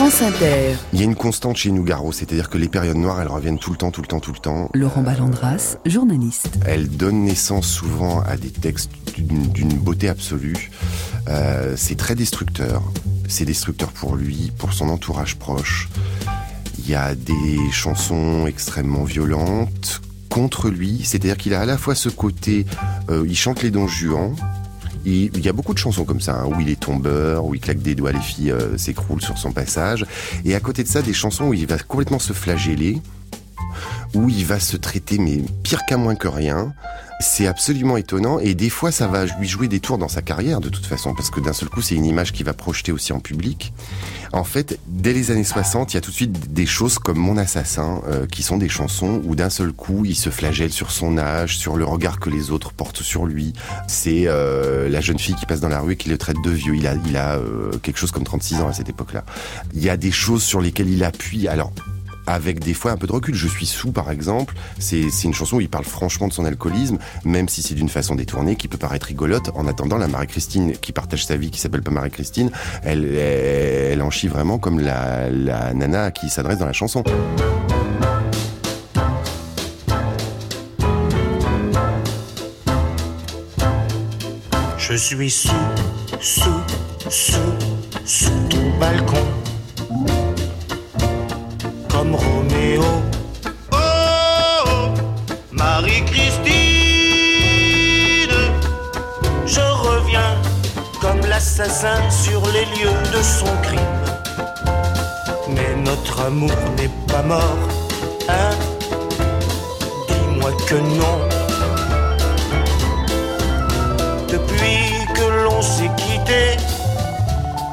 [0.00, 0.76] France Inter.
[0.94, 3.70] Il y a une constante chez Nougaro, c'est-à-dire que les périodes noires, elles reviennent tout
[3.70, 4.70] le temps, tout le temps, tout le temps.
[4.72, 6.48] Laurent Ballandras, journaliste.
[6.64, 10.70] Elles donnent naissance souvent à des textes d'une beauté absolue.
[11.28, 12.82] Euh, c'est très destructeur.
[13.28, 15.90] C'est destructeur pour lui, pour son entourage proche.
[16.78, 21.94] Il y a des chansons extrêmement violentes contre lui, c'est-à-dire qu'il a à la fois
[21.94, 22.64] ce côté,
[23.10, 24.34] euh, il chante les dons juans,
[25.04, 27.60] il y a beaucoup de chansons comme ça, hein, où il est tombeur, où il
[27.60, 30.04] claque des doigts, les filles euh, s'écroulent sur son passage.
[30.44, 33.00] Et à côté de ça, des chansons où il va complètement se flageller,
[34.14, 36.74] où il va se traiter, mais pire qu'à moins que rien.
[37.20, 40.60] C'est absolument étonnant et des fois ça va lui jouer des tours dans sa carrière
[40.60, 43.12] de toute façon parce que d'un seul coup c'est une image qui va projeter aussi
[43.12, 43.74] en public.
[44.32, 47.18] En fait, dès les années 60, il y a tout de suite des choses comme
[47.18, 50.90] Mon assassin euh, qui sont des chansons où d'un seul coup il se flagelle sur
[50.92, 53.52] son âge, sur le regard que les autres portent sur lui.
[53.86, 56.50] C'est euh, la jeune fille qui passe dans la rue et qui le traite de
[56.50, 56.74] vieux.
[56.74, 59.24] Il a, il a euh, quelque chose comme 36 ans à cette époque-là.
[59.74, 61.48] Il y a des choses sur lesquelles il appuie.
[61.48, 61.72] Alors
[62.32, 63.34] avec des fois un peu de recul.
[63.34, 64.54] Je suis sous, par exemple.
[64.78, 68.14] C'est une chanson où il parle franchement de son alcoolisme, même si c'est d'une façon
[68.14, 69.50] détournée, qui peut paraître rigolote.
[69.54, 72.50] En attendant, la Marie-Christine qui partage sa vie, qui s'appelle pas Marie-Christine,
[72.82, 77.02] elle, elle, en chie vraiment comme la, la nana qui s'adresse dans la chanson.
[84.78, 85.50] Je suis sous,
[86.20, 86.42] sous,
[87.08, 87.36] sous,
[88.04, 89.39] sous ton balcon.
[101.68, 103.80] Sur les lieux de son crime.
[105.48, 107.58] Mais notre amour n'est pas mort,
[108.30, 108.50] hein?
[110.08, 111.18] Dis-moi que non.
[114.26, 116.56] Depuis que l'on s'est quitté,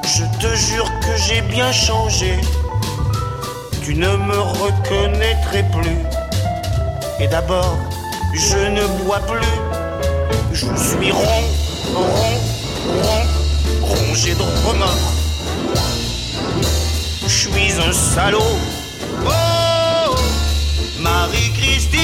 [0.03, 2.39] je te jure que j'ai bien changé.
[3.83, 5.99] Tu ne me reconnaîtrais plus.
[7.21, 7.77] Et d'abord,
[8.33, 9.47] je ne bois plus.
[10.51, 11.43] Je suis rond,
[11.93, 12.03] rond,
[13.01, 13.36] rond,
[14.07, 15.13] rongé de remords.
[17.23, 18.57] Je suis un salaud.
[19.25, 20.15] Oh,
[20.99, 21.97] Marie-Christine,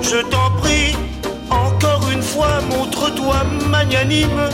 [0.00, 0.96] je t'en prie,
[1.50, 4.48] encore une fois, montre-toi magnanime.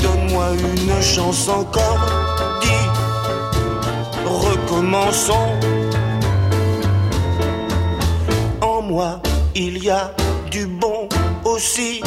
[0.00, 2.00] Donne-moi une chance encore,
[2.60, 2.86] dis,
[4.24, 5.52] recommençons.
[8.60, 9.20] En moi,
[9.54, 10.10] il y a
[10.50, 11.08] du bon
[11.44, 12.02] aussi.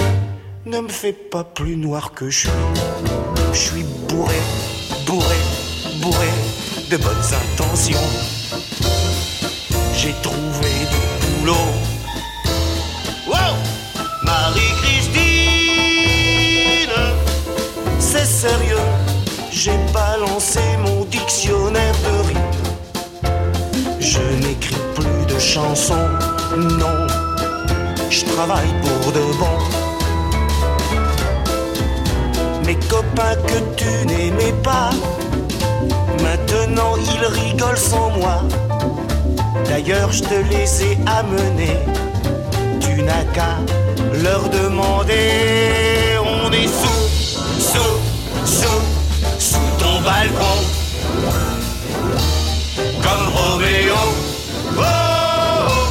[0.68, 2.50] Ne me fais pas plus noir que je suis.
[3.54, 4.36] Je suis bourré,
[5.06, 5.38] bourré,
[6.02, 6.28] bourré
[6.92, 7.98] de bonnes intentions.
[9.96, 10.98] J'ai trouvé du
[11.40, 11.54] boulot.
[13.28, 13.56] Wow!
[14.26, 16.92] Marie-Christine,
[18.00, 18.76] c'est sérieux.
[19.50, 22.52] J'ai balancé mon dictionnaire de rimes.
[24.02, 26.10] Je n'écris plus de chansons,
[26.58, 27.08] non.
[28.10, 29.58] Je travaille pour de bon
[32.68, 34.90] mes copains que tu n'aimais pas.
[36.22, 38.38] Maintenant ils rigolent sans moi.
[39.70, 41.80] D'ailleurs je te les ai amenés.
[42.82, 43.54] Tu n'as qu'à
[44.24, 45.30] leur demander.
[46.36, 47.04] On est sous,
[47.72, 47.98] sous,
[48.60, 48.84] sous,
[49.40, 50.58] sous ton balcon.
[53.06, 54.02] Comme Roméo.
[54.76, 54.84] Oh, oh,
[55.70, 55.88] oh.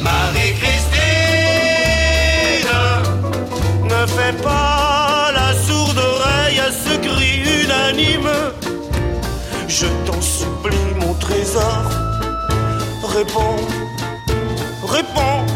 [0.00, 0.96] Marie-Christine.
[3.84, 4.75] Ne fais pas.
[13.16, 13.56] Réponds,
[14.86, 15.46] réponds,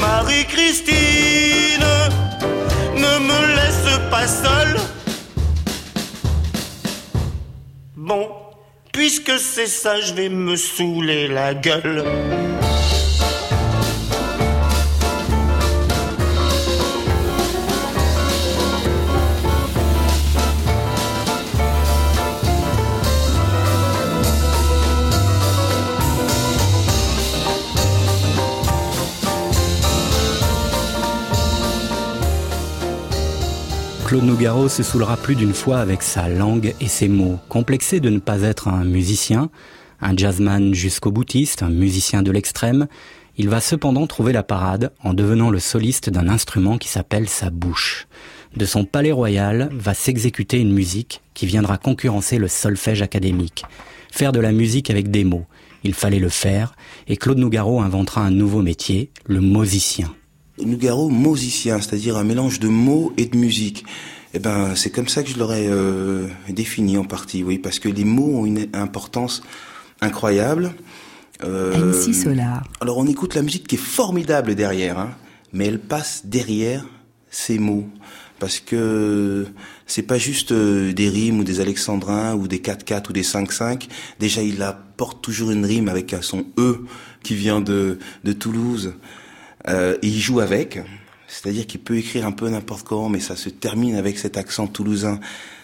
[0.00, 0.94] Marie-Christine,
[2.94, 4.76] ne me laisse pas seule.
[7.96, 8.28] Bon,
[8.92, 12.04] puisque c'est ça, je vais me saouler la gueule.
[34.28, 37.38] Nougaro se saoulera plus d'une fois avec sa langue et ses mots.
[37.48, 39.48] Complexé de ne pas être un musicien,
[40.02, 42.88] un jazzman jusqu'au boutiste, un musicien de l'extrême,
[43.38, 47.48] il va cependant trouver la parade en devenant le soliste d'un instrument qui s'appelle sa
[47.48, 48.06] bouche.
[48.54, 53.64] De son palais royal va s'exécuter une musique qui viendra concurrencer le solfège académique.
[54.12, 55.46] Faire de la musique avec des mots.
[55.84, 56.74] Il fallait le faire,
[57.06, 60.12] et Claude Nougaro inventera un nouveau métier, le musicien.
[60.62, 63.86] Nougaro musicien, c'est-à-dire un mélange de mots et de musique.
[64.34, 67.88] Eh ben, c'est comme ça que je l'aurais euh, défini en partie, oui, parce que
[67.88, 69.42] les mots ont une importance
[70.00, 70.72] incroyable.
[71.44, 72.64] Euh, MC Solar.
[72.80, 75.10] Alors on écoute la musique qui est formidable derrière, hein,
[75.52, 76.84] mais elle passe derrière
[77.30, 77.88] ces mots,
[78.38, 79.46] parce que
[79.86, 83.88] c'est pas juste euh, des rimes ou des alexandrins ou des 4-4 ou des 5-5.
[84.18, 86.84] Déjà, il apporte toujours une rime avec son E
[87.22, 88.94] qui vient de, de Toulouse.
[89.68, 90.80] Euh, et il joue avec,
[91.28, 94.66] c'est-à-dire qu'il peut écrire un peu n'importe comment, mais ça se termine avec cet accent
[94.66, 95.20] toulousain.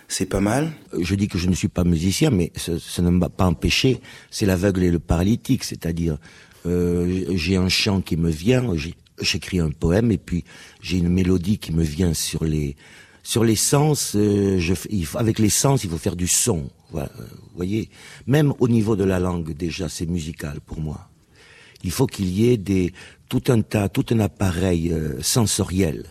[0.07, 0.73] C'est pas mal.
[1.01, 4.01] Je dis que je ne suis pas musicien, mais ça, ne m'a pas empêché.
[4.31, 6.19] C'est l'aveugle et le paralytique, c'est-à-dire
[6.67, 8.65] euh, j'ai un chant qui me vient,
[9.21, 10.45] j'écris un poème et puis
[10.83, 12.77] j'ai une mélodie qui me vient sur les
[13.23, 14.13] sur les sens.
[14.15, 14.75] Euh, je,
[15.15, 16.69] avec les sens, il faut faire du son.
[16.91, 17.89] Voilà, vous voyez,
[18.27, 21.09] même au niveau de la langue déjà, c'est musical pour moi.
[21.85, 22.93] Il faut qu'il y ait des
[23.29, 26.07] tout un tas, tout un appareil euh, sensoriel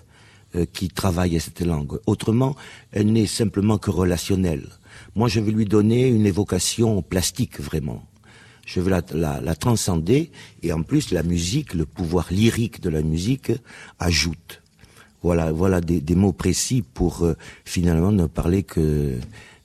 [0.55, 1.99] euh, qui travaille à cette langue.
[2.05, 2.55] Autrement,
[2.91, 4.67] elle n'est simplement que relationnelle.
[5.15, 8.03] Moi, je vais lui donner une évocation plastique, vraiment.
[8.65, 13.51] Je veux la, transcender, et en plus, la musique, le pouvoir lyrique de la musique,
[13.99, 14.61] ajoute.
[15.21, 19.17] Voilà, voilà des, des mots précis pour euh, finalement ne parler que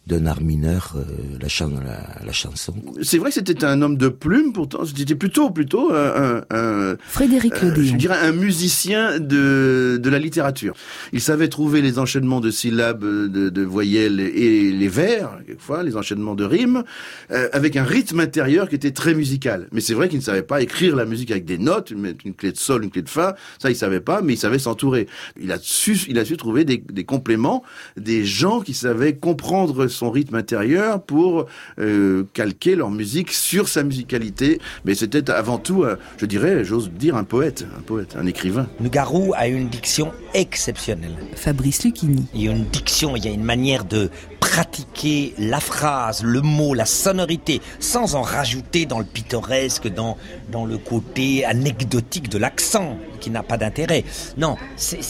[0.09, 2.75] d'un art mineur euh, la, la, chanson.
[3.03, 4.85] C'est vrai que c'était un homme de plume, pourtant.
[4.87, 10.75] C'était plutôt, plutôt un, un Frédéric euh, Je dirais un musicien de, de la littérature.
[11.13, 15.95] Il savait trouver les enchaînements de syllabes, de, de voyelles et les vers, quelquefois, les
[15.95, 16.85] enchaînements de rimes,
[17.31, 19.69] euh, avec un rythme intérieur qui était très musical.
[19.73, 22.35] Mais c'est vrai qu'il ne savait pas écrire la musique avec des notes, mettre une
[22.35, 23.37] clé de sol, une clé de fa.
[23.59, 25.07] Ça, il savait pas, mais il savait s'entourer.
[25.39, 27.63] Il a su, il a su trouver des, des compléments,
[27.99, 31.47] des gens qui savaient comprendre son rythme intérieur pour
[31.79, 34.61] euh, calquer leur musique sur sa musicalité.
[34.85, 38.69] Mais c'était avant tout, euh, je dirais, j'ose dire, un poète, un poète, un écrivain.
[38.81, 41.17] Nougaro a une diction exceptionnelle.
[41.35, 42.27] Fabrice Lucchini.
[42.35, 46.41] Il y a une diction, il y a une manière de pratiquer la phrase, le
[46.41, 50.17] mot, la sonorité, sans en rajouter dans le pittoresque, dans,
[50.51, 54.05] dans le côté anecdotique de l'accent, qui n'a pas d'intérêt.
[54.37, 55.01] Non, c'est,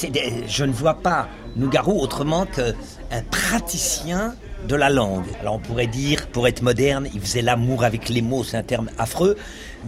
[0.48, 4.34] je ne vois pas Nougaro autrement qu'un praticien
[4.66, 5.26] de la langue.
[5.40, 8.62] Alors on pourrait dire, pour être moderne, il faisait l'amour avec les mots, c'est un
[8.62, 9.36] terme affreux,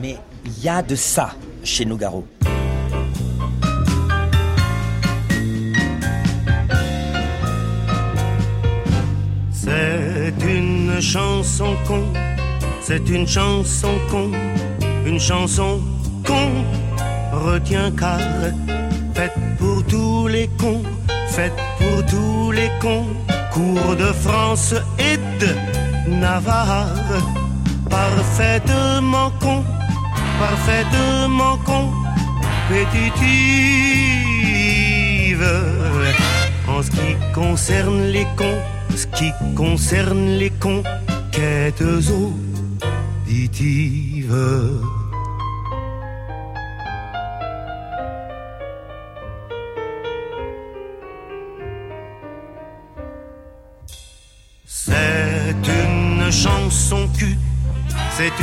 [0.00, 2.24] mais il y a de ça chez Nougaro.
[9.52, 12.04] C'est une chanson con,
[12.80, 14.30] c'est une chanson con,
[15.04, 15.80] une chanson
[16.24, 16.64] con,
[17.32, 18.20] retiens car,
[19.14, 20.82] faite pour tous les cons,
[21.28, 23.06] faite pour tous les cons
[23.51, 25.55] cours de France et de
[26.09, 26.94] Navarre,
[27.88, 29.64] parfaitement con,
[30.38, 33.01] parfaitement compétitive.
[36.68, 38.61] En ce qui concerne les cons,
[38.94, 40.82] ce qui concerne les cons,
[41.32, 41.82] quêtes
[43.26, 44.34] auditives.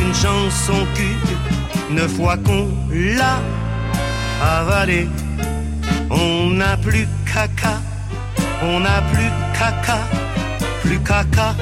[0.02, 1.16] Une chanson cul.
[1.92, 3.40] Neuf fois qu'on l'a
[4.42, 5.08] avalée,
[6.10, 7.82] on n'a plus caca,
[8.62, 10.00] on n'a plus caca,
[10.84, 11.56] plus caca,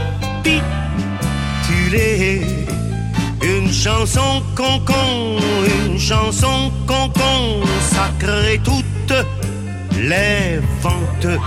[1.91, 2.41] l'es
[3.43, 5.37] Une chanson con-con,
[5.85, 9.13] une chanson con-con, sacrée toutes
[9.99, 11.39] les ventes.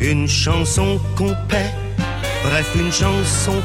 [0.00, 1.72] Une chanson qu'on paie
[2.44, 3.60] Bref, une chanson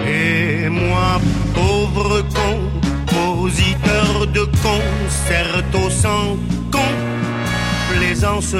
[0.00, 1.20] et moi,
[1.54, 6.36] pauvre compositeur de concerto sans
[6.70, 8.54] complaisance,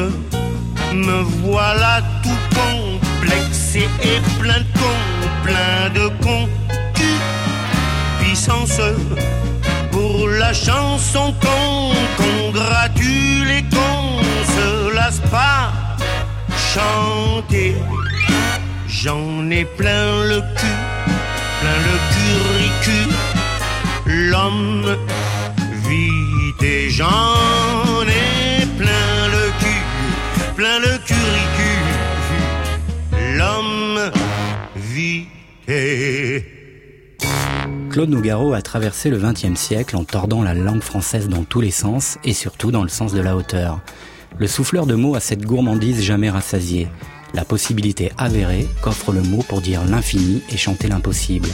[0.92, 6.63] me voilà tout complexé et plein de cons, plein de cons.
[9.90, 15.72] Pour la chanson qu'on congratule et qu'on se lasse pas
[16.74, 17.74] chanter.
[18.86, 20.78] J'en ai plein le cul,
[21.60, 23.14] plein le curicule.
[24.06, 24.96] L'homme
[25.88, 29.82] vit et j'en ai plein le cul,
[30.54, 31.94] plein le curicule.
[33.38, 34.10] L'homme
[34.76, 35.28] vit
[35.66, 36.53] et
[37.94, 41.70] Claude Nougaro a traversé le XXe siècle en tordant la langue française dans tous les
[41.70, 43.78] sens et surtout dans le sens de la hauteur.
[44.36, 46.88] Le souffleur de mots a cette gourmandise jamais rassasiée,
[47.34, 51.48] la possibilité avérée qu'offre le mot pour dire l'infini et chanter l'impossible.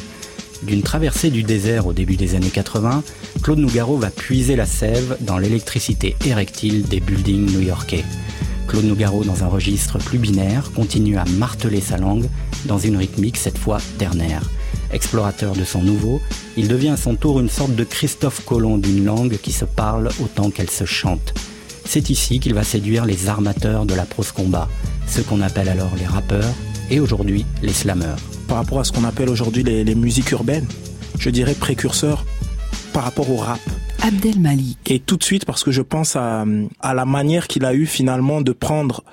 [0.63, 3.03] D'une traversée du désert au début des années 80,
[3.43, 8.07] Claude Nougaro va puiser la sève dans l'électricité érectile des buildings new-yorkais.
[8.67, 12.31] Claude Nougaro, dans un registre plus binaire, continue à marteler sa langue
[12.65, 14.41] dans une rythmique cette fois ternaire.
[14.93, 16.21] Explorateur de son nouveau,
[16.57, 20.11] il devient à son tour une sorte de Christophe Colomb d'une langue qui se parle
[20.23, 21.35] autant qu'elle se chante.
[21.85, 24.69] C'est ici qu'il va séduire les armateurs de la prose combat,
[25.07, 26.55] ceux qu'on appelle alors les rappeurs
[26.91, 28.19] et aujourd'hui les slameurs.
[28.49, 30.67] Par rapport à ce qu'on appelle aujourd'hui les, les musiques urbaines,
[31.19, 32.25] je dirais précurseur
[32.93, 33.61] par rapport au rap.
[34.03, 34.79] Abdel Malik.
[34.91, 36.45] Et tout de suite parce que je pense à,
[36.81, 39.05] à la manière qu'il a eu finalement de prendre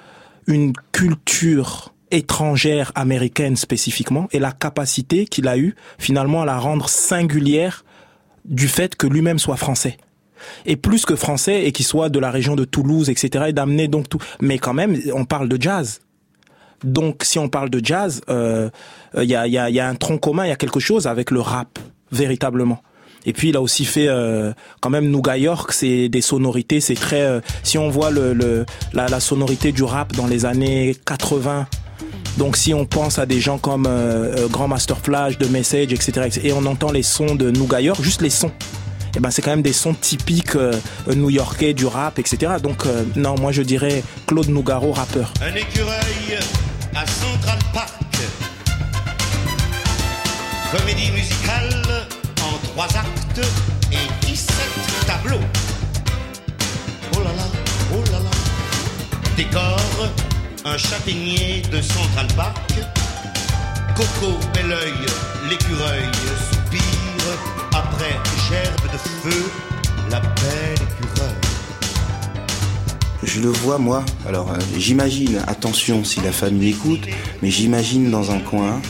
[0.47, 6.89] une culture étrangère américaine spécifiquement et la capacité qu'il a eu finalement à la rendre
[6.89, 7.83] singulière
[8.45, 9.97] du fait que lui-même soit français
[10.65, 13.87] et plus que français et qu'il soit de la région de Toulouse etc et d'amener
[13.87, 15.99] donc tout mais quand même on parle de jazz
[16.83, 18.69] donc si on parle de jazz il euh,
[19.15, 21.31] y, a, y, a, y a un tronc commun il y a quelque chose avec
[21.31, 21.79] le rap
[22.11, 22.81] véritablement
[23.27, 26.95] et puis il a aussi fait euh, quand même Nouga York, c'est des sonorités, c'est
[26.95, 27.21] très.
[27.21, 31.67] Euh, si on voit le, le la, sonorité du rap dans les années 80.
[32.37, 36.39] Donc si on pense à des gens comme euh, Grand Master Flash, de Message, etc.,
[36.43, 38.51] et on entend les sons de Nouga York, juste les sons.
[39.15, 40.55] Et ben c'est quand même des sons typiques
[41.07, 42.53] new-yorkais du rap, etc.
[42.61, 42.83] Donc
[43.15, 45.33] non, moi je dirais Claude Nougaro, rappeur.
[45.41, 46.37] Un écureuil
[46.93, 47.97] à Central Park.
[50.71, 51.69] Comédie musicale
[52.41, 53.41] en trois actes
[53.91, 54.55] et 17
[55.07, 55.39] tableaux.
[57.13, 57.43] Oh là là,
[57.93, 58.29] oh là là.
[59.37, 59.79] Décor,
[60.67, 62.73] un châtaignier de Central Park.
[63.95, 64.93] Coco, bel oeil,
[65.49, 66.03] l'écureuil
[66.49, 66.81] soupire.
[67.73, 68.15] Après
[68.49, 69.43] gerbe de feu,
[70.11, 71.35] la belle écureuil.
[73.23, 74.03] Je le vois moi.
[74.27, 77.07] Alors euh, j'imagine, attention si la famille écoute,
[77.41, 78.81] mais j'imagine dans un coin.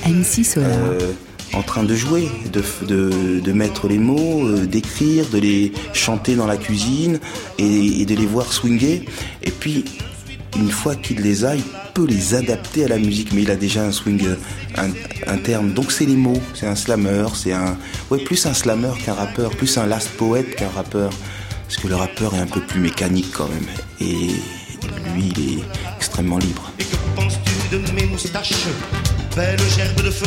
[0.58, 1.14] Euh,
[1.54, 6.36] en train de jouer, de, de, de mettre les mots, euh, d'écrire, de les chanter
[6.36, 7.20] dans la cuisine
[7.58, 9.06] et, et, de les voir swinger.
[9.44, 9.86] Et puis,
[10.58, 13.56] une fois qu'il les a, il peut les adapter à la musique, mais il a
[13.56, 14.24] déjà un swing
[15.28, 15.74] interne.
[15.74, 17.78] Donc c'est les mots, c'est un slammer, c'est un...
[18.10, 21.12] Ouais, plus un slammer qu'un rappeur, plus un last poète qu'un rappeur.
[21.68, 23.68] Parce que le rappeur est un peu plus mécanique quand même.
[24.00, 24.32] Et
[25.14, 25.64] lui, il est
[25.98, 26.72] extrêmement libre.
[26.80, 28.68] Et que penses-tu de mes moustaches?
[29.36, 30.26] Belle gerbe de feu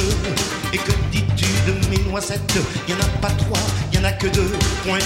[0.73, 2.59] Et que dis-tu de mes noisettes?
[2.91, 3.59] A pas trois,
[4.05, 4.53] a que deux
[4.87, 4.97] Ouh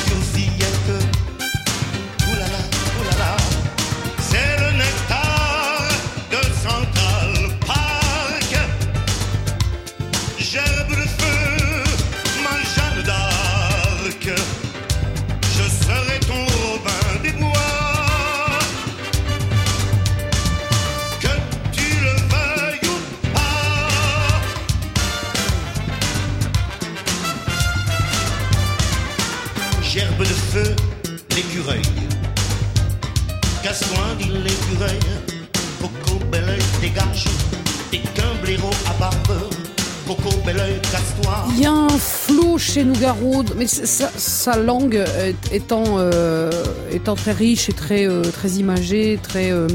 [43.56, 45.04] Mais sa, sa langue
[45.52, 46.50] étant, euh,
[46.92, 49.68] étant très riche et très, euh, très imagée, très, euh,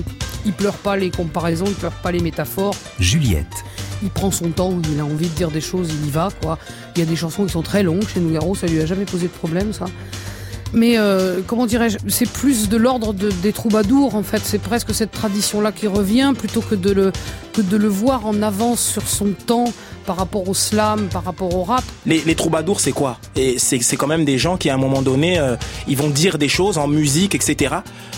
[0.45, 2.76] il pleure pas les comparaisons, il pleure pas les métaphores.
[2.99, 3.63] Juliette.
[4.01, 6.57] Il prend son temps, il a envie de dire des choses, il y va quoi.
[6.95, 9.05] Il y a des chansons qui sont très longues chez Nougaro, ça lui a jamais
[9.05, 9.86] posé de problème ça.
[10.74, 14.41] Mais euh, comment dirais-je, c'est plus de l'ordre de- des troubadours en fait.
[14.43, 17.11] C'est presque cette tradition-là qui revient plutôt que de le
[17.53, 19.72] que de le voir en avance sur son temps
[20.05, 21.84] par rapport au slam, par rapport au rap.
[22.05, 23.17] Les, troubadours, c'est quoi?
[23.36, 25.55] Et c'est c'est quand même des gens qui, à un moment donné, euh,
[25.88, 27.76] ils vont dire des choses en musique, etc.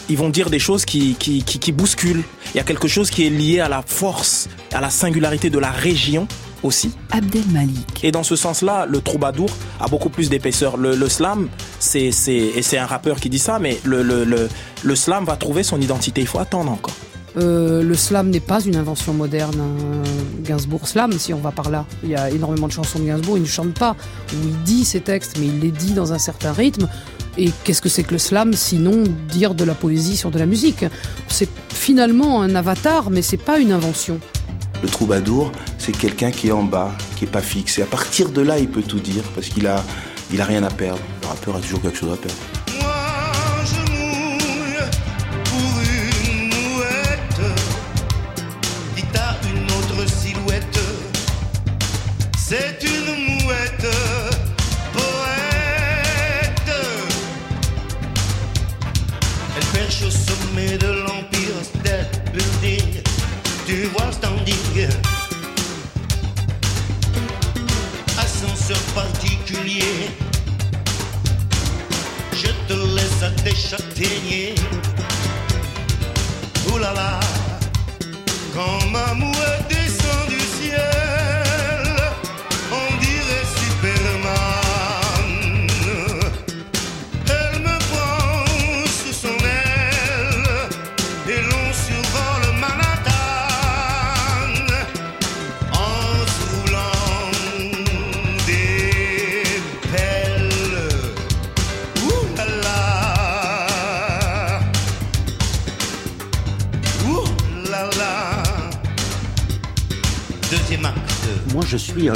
[0.10, 2.24] Ils vont dire des choses qui, qui, qui, qui bousculent.
[2.54, 5.60] Il y a quelque chose qui est lié à la force, à la singularité de
[5.60, 6.28] la région
[6.64, 6.92] aussi.
[7.12, 8.04] Abdel Malik.
[8.04, 9.50] Et dans ce sens-là, le troubadour
[9.80, 10.78] a beaucoup plus d'épaisseur.
[10.78, 11.48] Le, le slam,
[11.80, 14.50] c'est, c'est, et c'est un rappeur qui dit ça, mais le, le, le,
[14.84, 16.22] le slam va trouver son identité.
[16.22, 16.94] Il faut attendre encore.
[17.38, 19.56] Euh, le slam n'est pas une invention moderne.
[19.62, 20.04] hein.
[20.44, 21.86] Gainsbourg slam, si on va par là.
[22.04, 23.96] Il y a énormément de chansons de Gainsbourg, il ne chante pas,
[24.34, 26.90] ou il dit ses textes, mais il les dit dans un certain rythme.
[27.38, 30.46] Et qu'est-ce que c'est que le slam sinon dire de la poésie sur de la
[30.46, 30.84] musique?
[31.30, 34.20] C'est finalement un avatar, mais c'est pas une invention.
[34.84, 37.80] Le troubadour, c'est quelqu'un qui est en bas, qui est pas fixe.
[37.80, 39.84] Et à partir de là, il peut tout dire parce qu'il a,
[40.32, 41.02] il a rien à perdre.
[41.24, 42.61] Le rappeur a toujours quelque chose à perdre.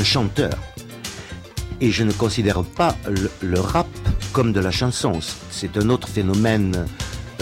[0.06, 0.54] Chanteur.
[1.82, 2.96] Et je ne considère pas
[3.42, 3.88] le, rap
[4.32, 5.20] comme de la chanson.
[5.52, 6.86] C'est un autre phénomène,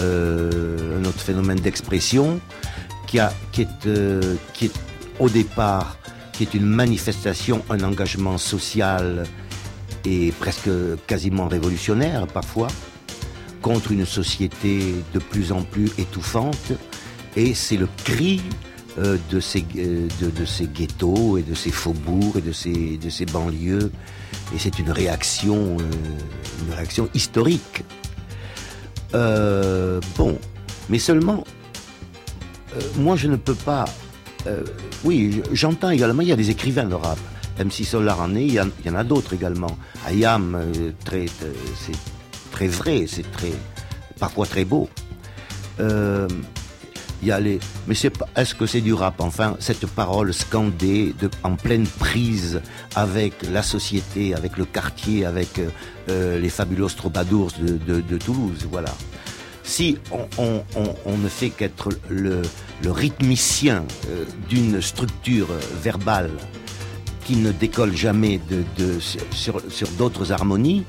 [0.00, 2.40] euh, un autre phénomène d'expression
[3.06, 4.72] qui, est, euh, qui est
[5.20, 5.96] au départ,
[6.32, 9.24] qui est une manifestation, un engagement social
[10.04, 10.70] et presque
[11.06, 12.66] quasiment révolutionnaire parfois,
[13.62, 16.72] contre une société de plus en plus étouffante.
[17.36, 18.42] Et c'est le cri
[18.98, 23.90] euh, de, ces, euh, de, ces ghettos et de ces faubourgs et de ces, banlieues.
[24.54, 27.82] Et c'est une réaction, euh, une réaction historique.
[29.12, 30.38] Bon,
[30.88, 31.42] mais seulement,
[32.96, 33.84] moi je ne peux pas.
[35.02, 37.18] oui, j'entends également, il y a des écrivains de rap.
[37.58, 39.76] MC Solar en est, il y en, a d'autres également.
[40.06, 40.56] Ayam,
[41.04, 41.96] c'est
[42.52, 43.52] très vrai, c'est très,
[44.20, 44.88] parfois très beau.
[47.86, 49.20] Mais c'est pas, est-ce que c'est du rap?
[49.20, 52.60] Enfin, cette parole scandée en pleine prise
[52.94, 55.68] avec la société, avec le quartier, avec euh,
[56.10, 58.94] euh, les fabuleux troubadours de, Toulouse, voilà.
[59.62, 59.96] Si
[60.36, 60.62] on,
[61.16, 62.42] ne fait qu'être le,
[62.84, 65.48] rythmicien euh, d'une structure
[65.82, 66.30] verbale
[67.24, 68.98] qui ne décolle jamais de,
[69.30, 70.84] sur, sur d'autres harmonies,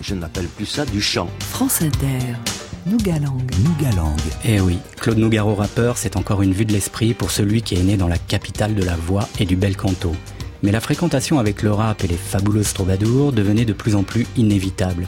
[0.00, 1.28] je n'appelle plus ça du chant.
[1.38, 2.34] France Inter.
[2.84, 3.38] Nougalang.
[3.62, 4.16] Nougalang.
[4.44, 7.82] Eh oui, Claude Nougaro rappeur, c'est encore une vue de l'esprit pour celui qui est
[7.82, 10.12] né dans la capitale de la voix et du bel canto.
[10.64, 14.26] Mais la fréquentation avec le rap et les fabuleuses troubadours devenait de plus en plus
[14.36, 15.06] inévitable.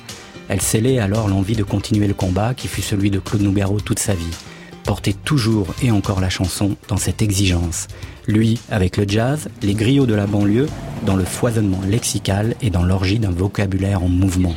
[0.48, 3.98] Elle scellait alors l'envie de continuer le combat qui fut celui de Claude Nougaro toute
[3.98, 4.36] sa vie.
[4.84, 7.88] Porter toujours et encore la chanson dans cette exigence.
[8.28, 10.68] Lui, avec le jazz, les griots de la banlieue,
[11.06, 14.54] dans le foisonnement lexical et dans l'orgie d'un vocabulaire en mouvement.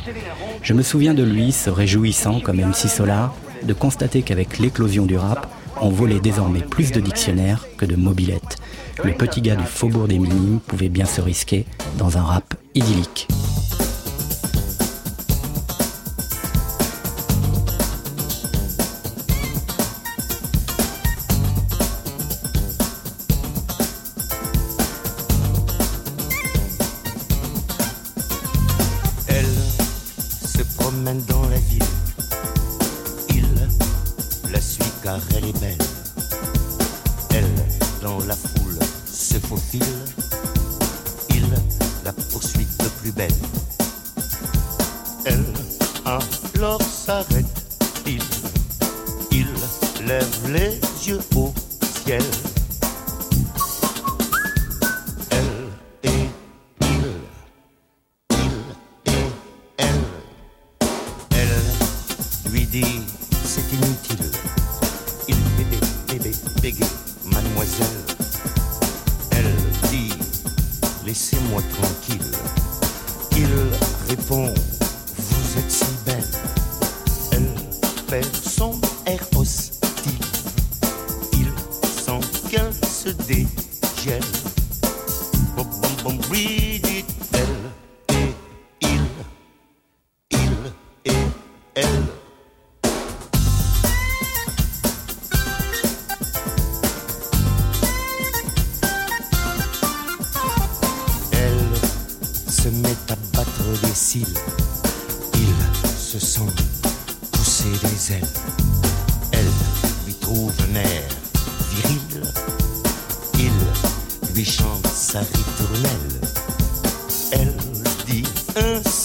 [0.68, 5.16] Je me souviens de lui se réjouissant comme MC Solar de constater qu'avec l'éclosion du
[5.16, 5.50] rap,
[5.80, 8.58] on volait désormais plus de dictionnaires que de mobilettes.
[9.02, 11.64] Le petit gars du faubourg des Minimes pouvait bien se risquer
[11.96, 13.28] dans un rap idyllique.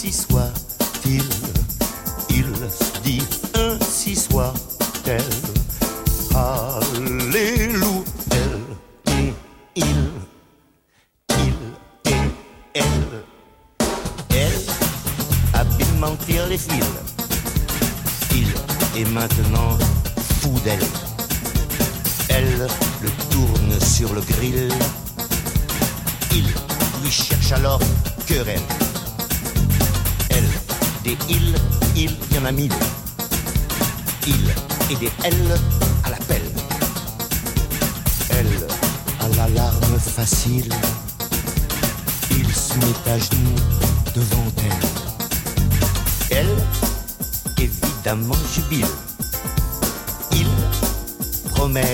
[0.04, 0.33] 6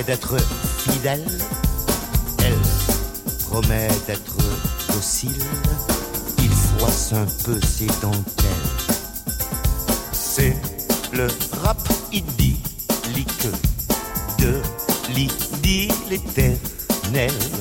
[0.10, 0.38] d'être
[0.90, 1.24] fidèle.
[2.40, 2.58] Elle
[3.48, 4.38] promet d'être
[4.92, 5.44] docile.
[6.40, 8.70] Il froisse un peu ses dentelles.
[10.12, 10.58] C'est
[11.14, 11.28] le
[11.62, 13.48] rap idyllique
[14.40, 14.60] de
[15.14, 17.59] l'idylle éternelle.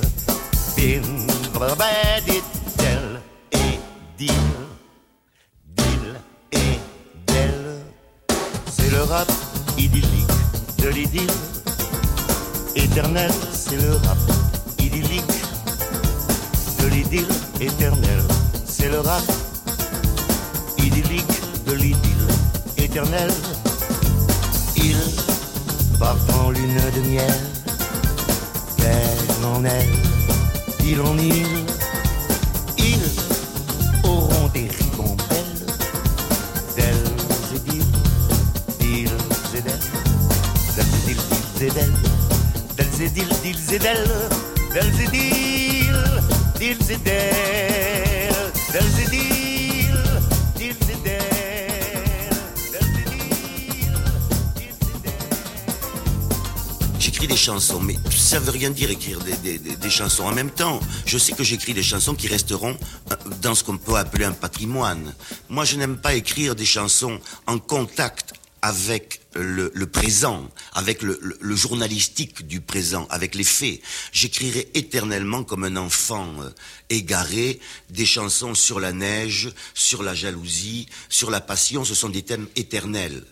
[56.99, 60.25] J'écris des chansons, mais ça veut rien dire écrire des chansons.
[60.25, 62.77] En même temps, je sais que j'écris des chansons qui resteront
[63.11, 65.15] euh, dans ce qu'on peut appeler un patrimoine.
[65.49, 68.28] Moi, je n'aime pas écrire des chansons en contact
[68.63, 73.81] avec le, le présent, avec le, le- le journalistique du présent, avec les faits.
[74.13, 76.51] J'écrirai éternellement comme un enfant euh,
[76.91, 81.85] égaré des chansons sur la neige, sur la jalousie, sur la passion.
[81.85, 83.25] Ce sont des thèmes éternels.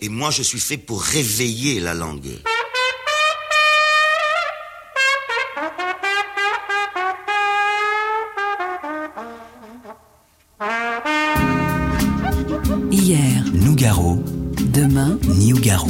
[0.00, 2.38] Et moi, je suis fait pour réveiller la langue.
[12.90, 14.22] Hier, Nougaro,
[14.74, 15.88] demain, Niugaro.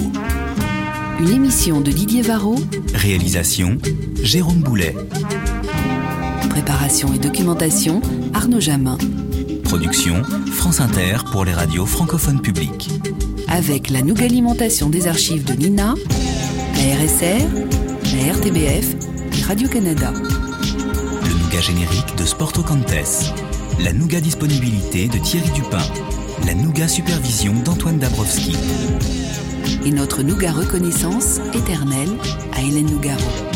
[1.19, 2.57] une émission de Didier Varro,
[2.95, 3.79] Réalisation,
[4.23, 4.95] Jérôme Boulet.
[6.51, 8.03] préparation et documentation,
[8.35, 8.99] Arnaud Jamin,
[9.65, 10.23] Production,
[10.53, 12.91] France Inter pour les radios francophones publiques.
[13.49, 15.95] avec la nouvelle alimentation des archives de Nina,
[16.77, 17.47] la RSR,
[18.17, 18.97] la RTBF
[19.39, 20.13] et Radio-Canada.
[20.13, 23.33] Le Nougat générique de Sporto Cantes.
[23.81, 25.79] La Nougat disponibilité de Thierry Dupin.
[26.47, 28.55] La Nougat supervision d'Antoine Dabrowski.
[29.87, 32.11] Et notre Nougat reconnaissance éternelle
[32.53, 33.54] à Hélène Nougaro.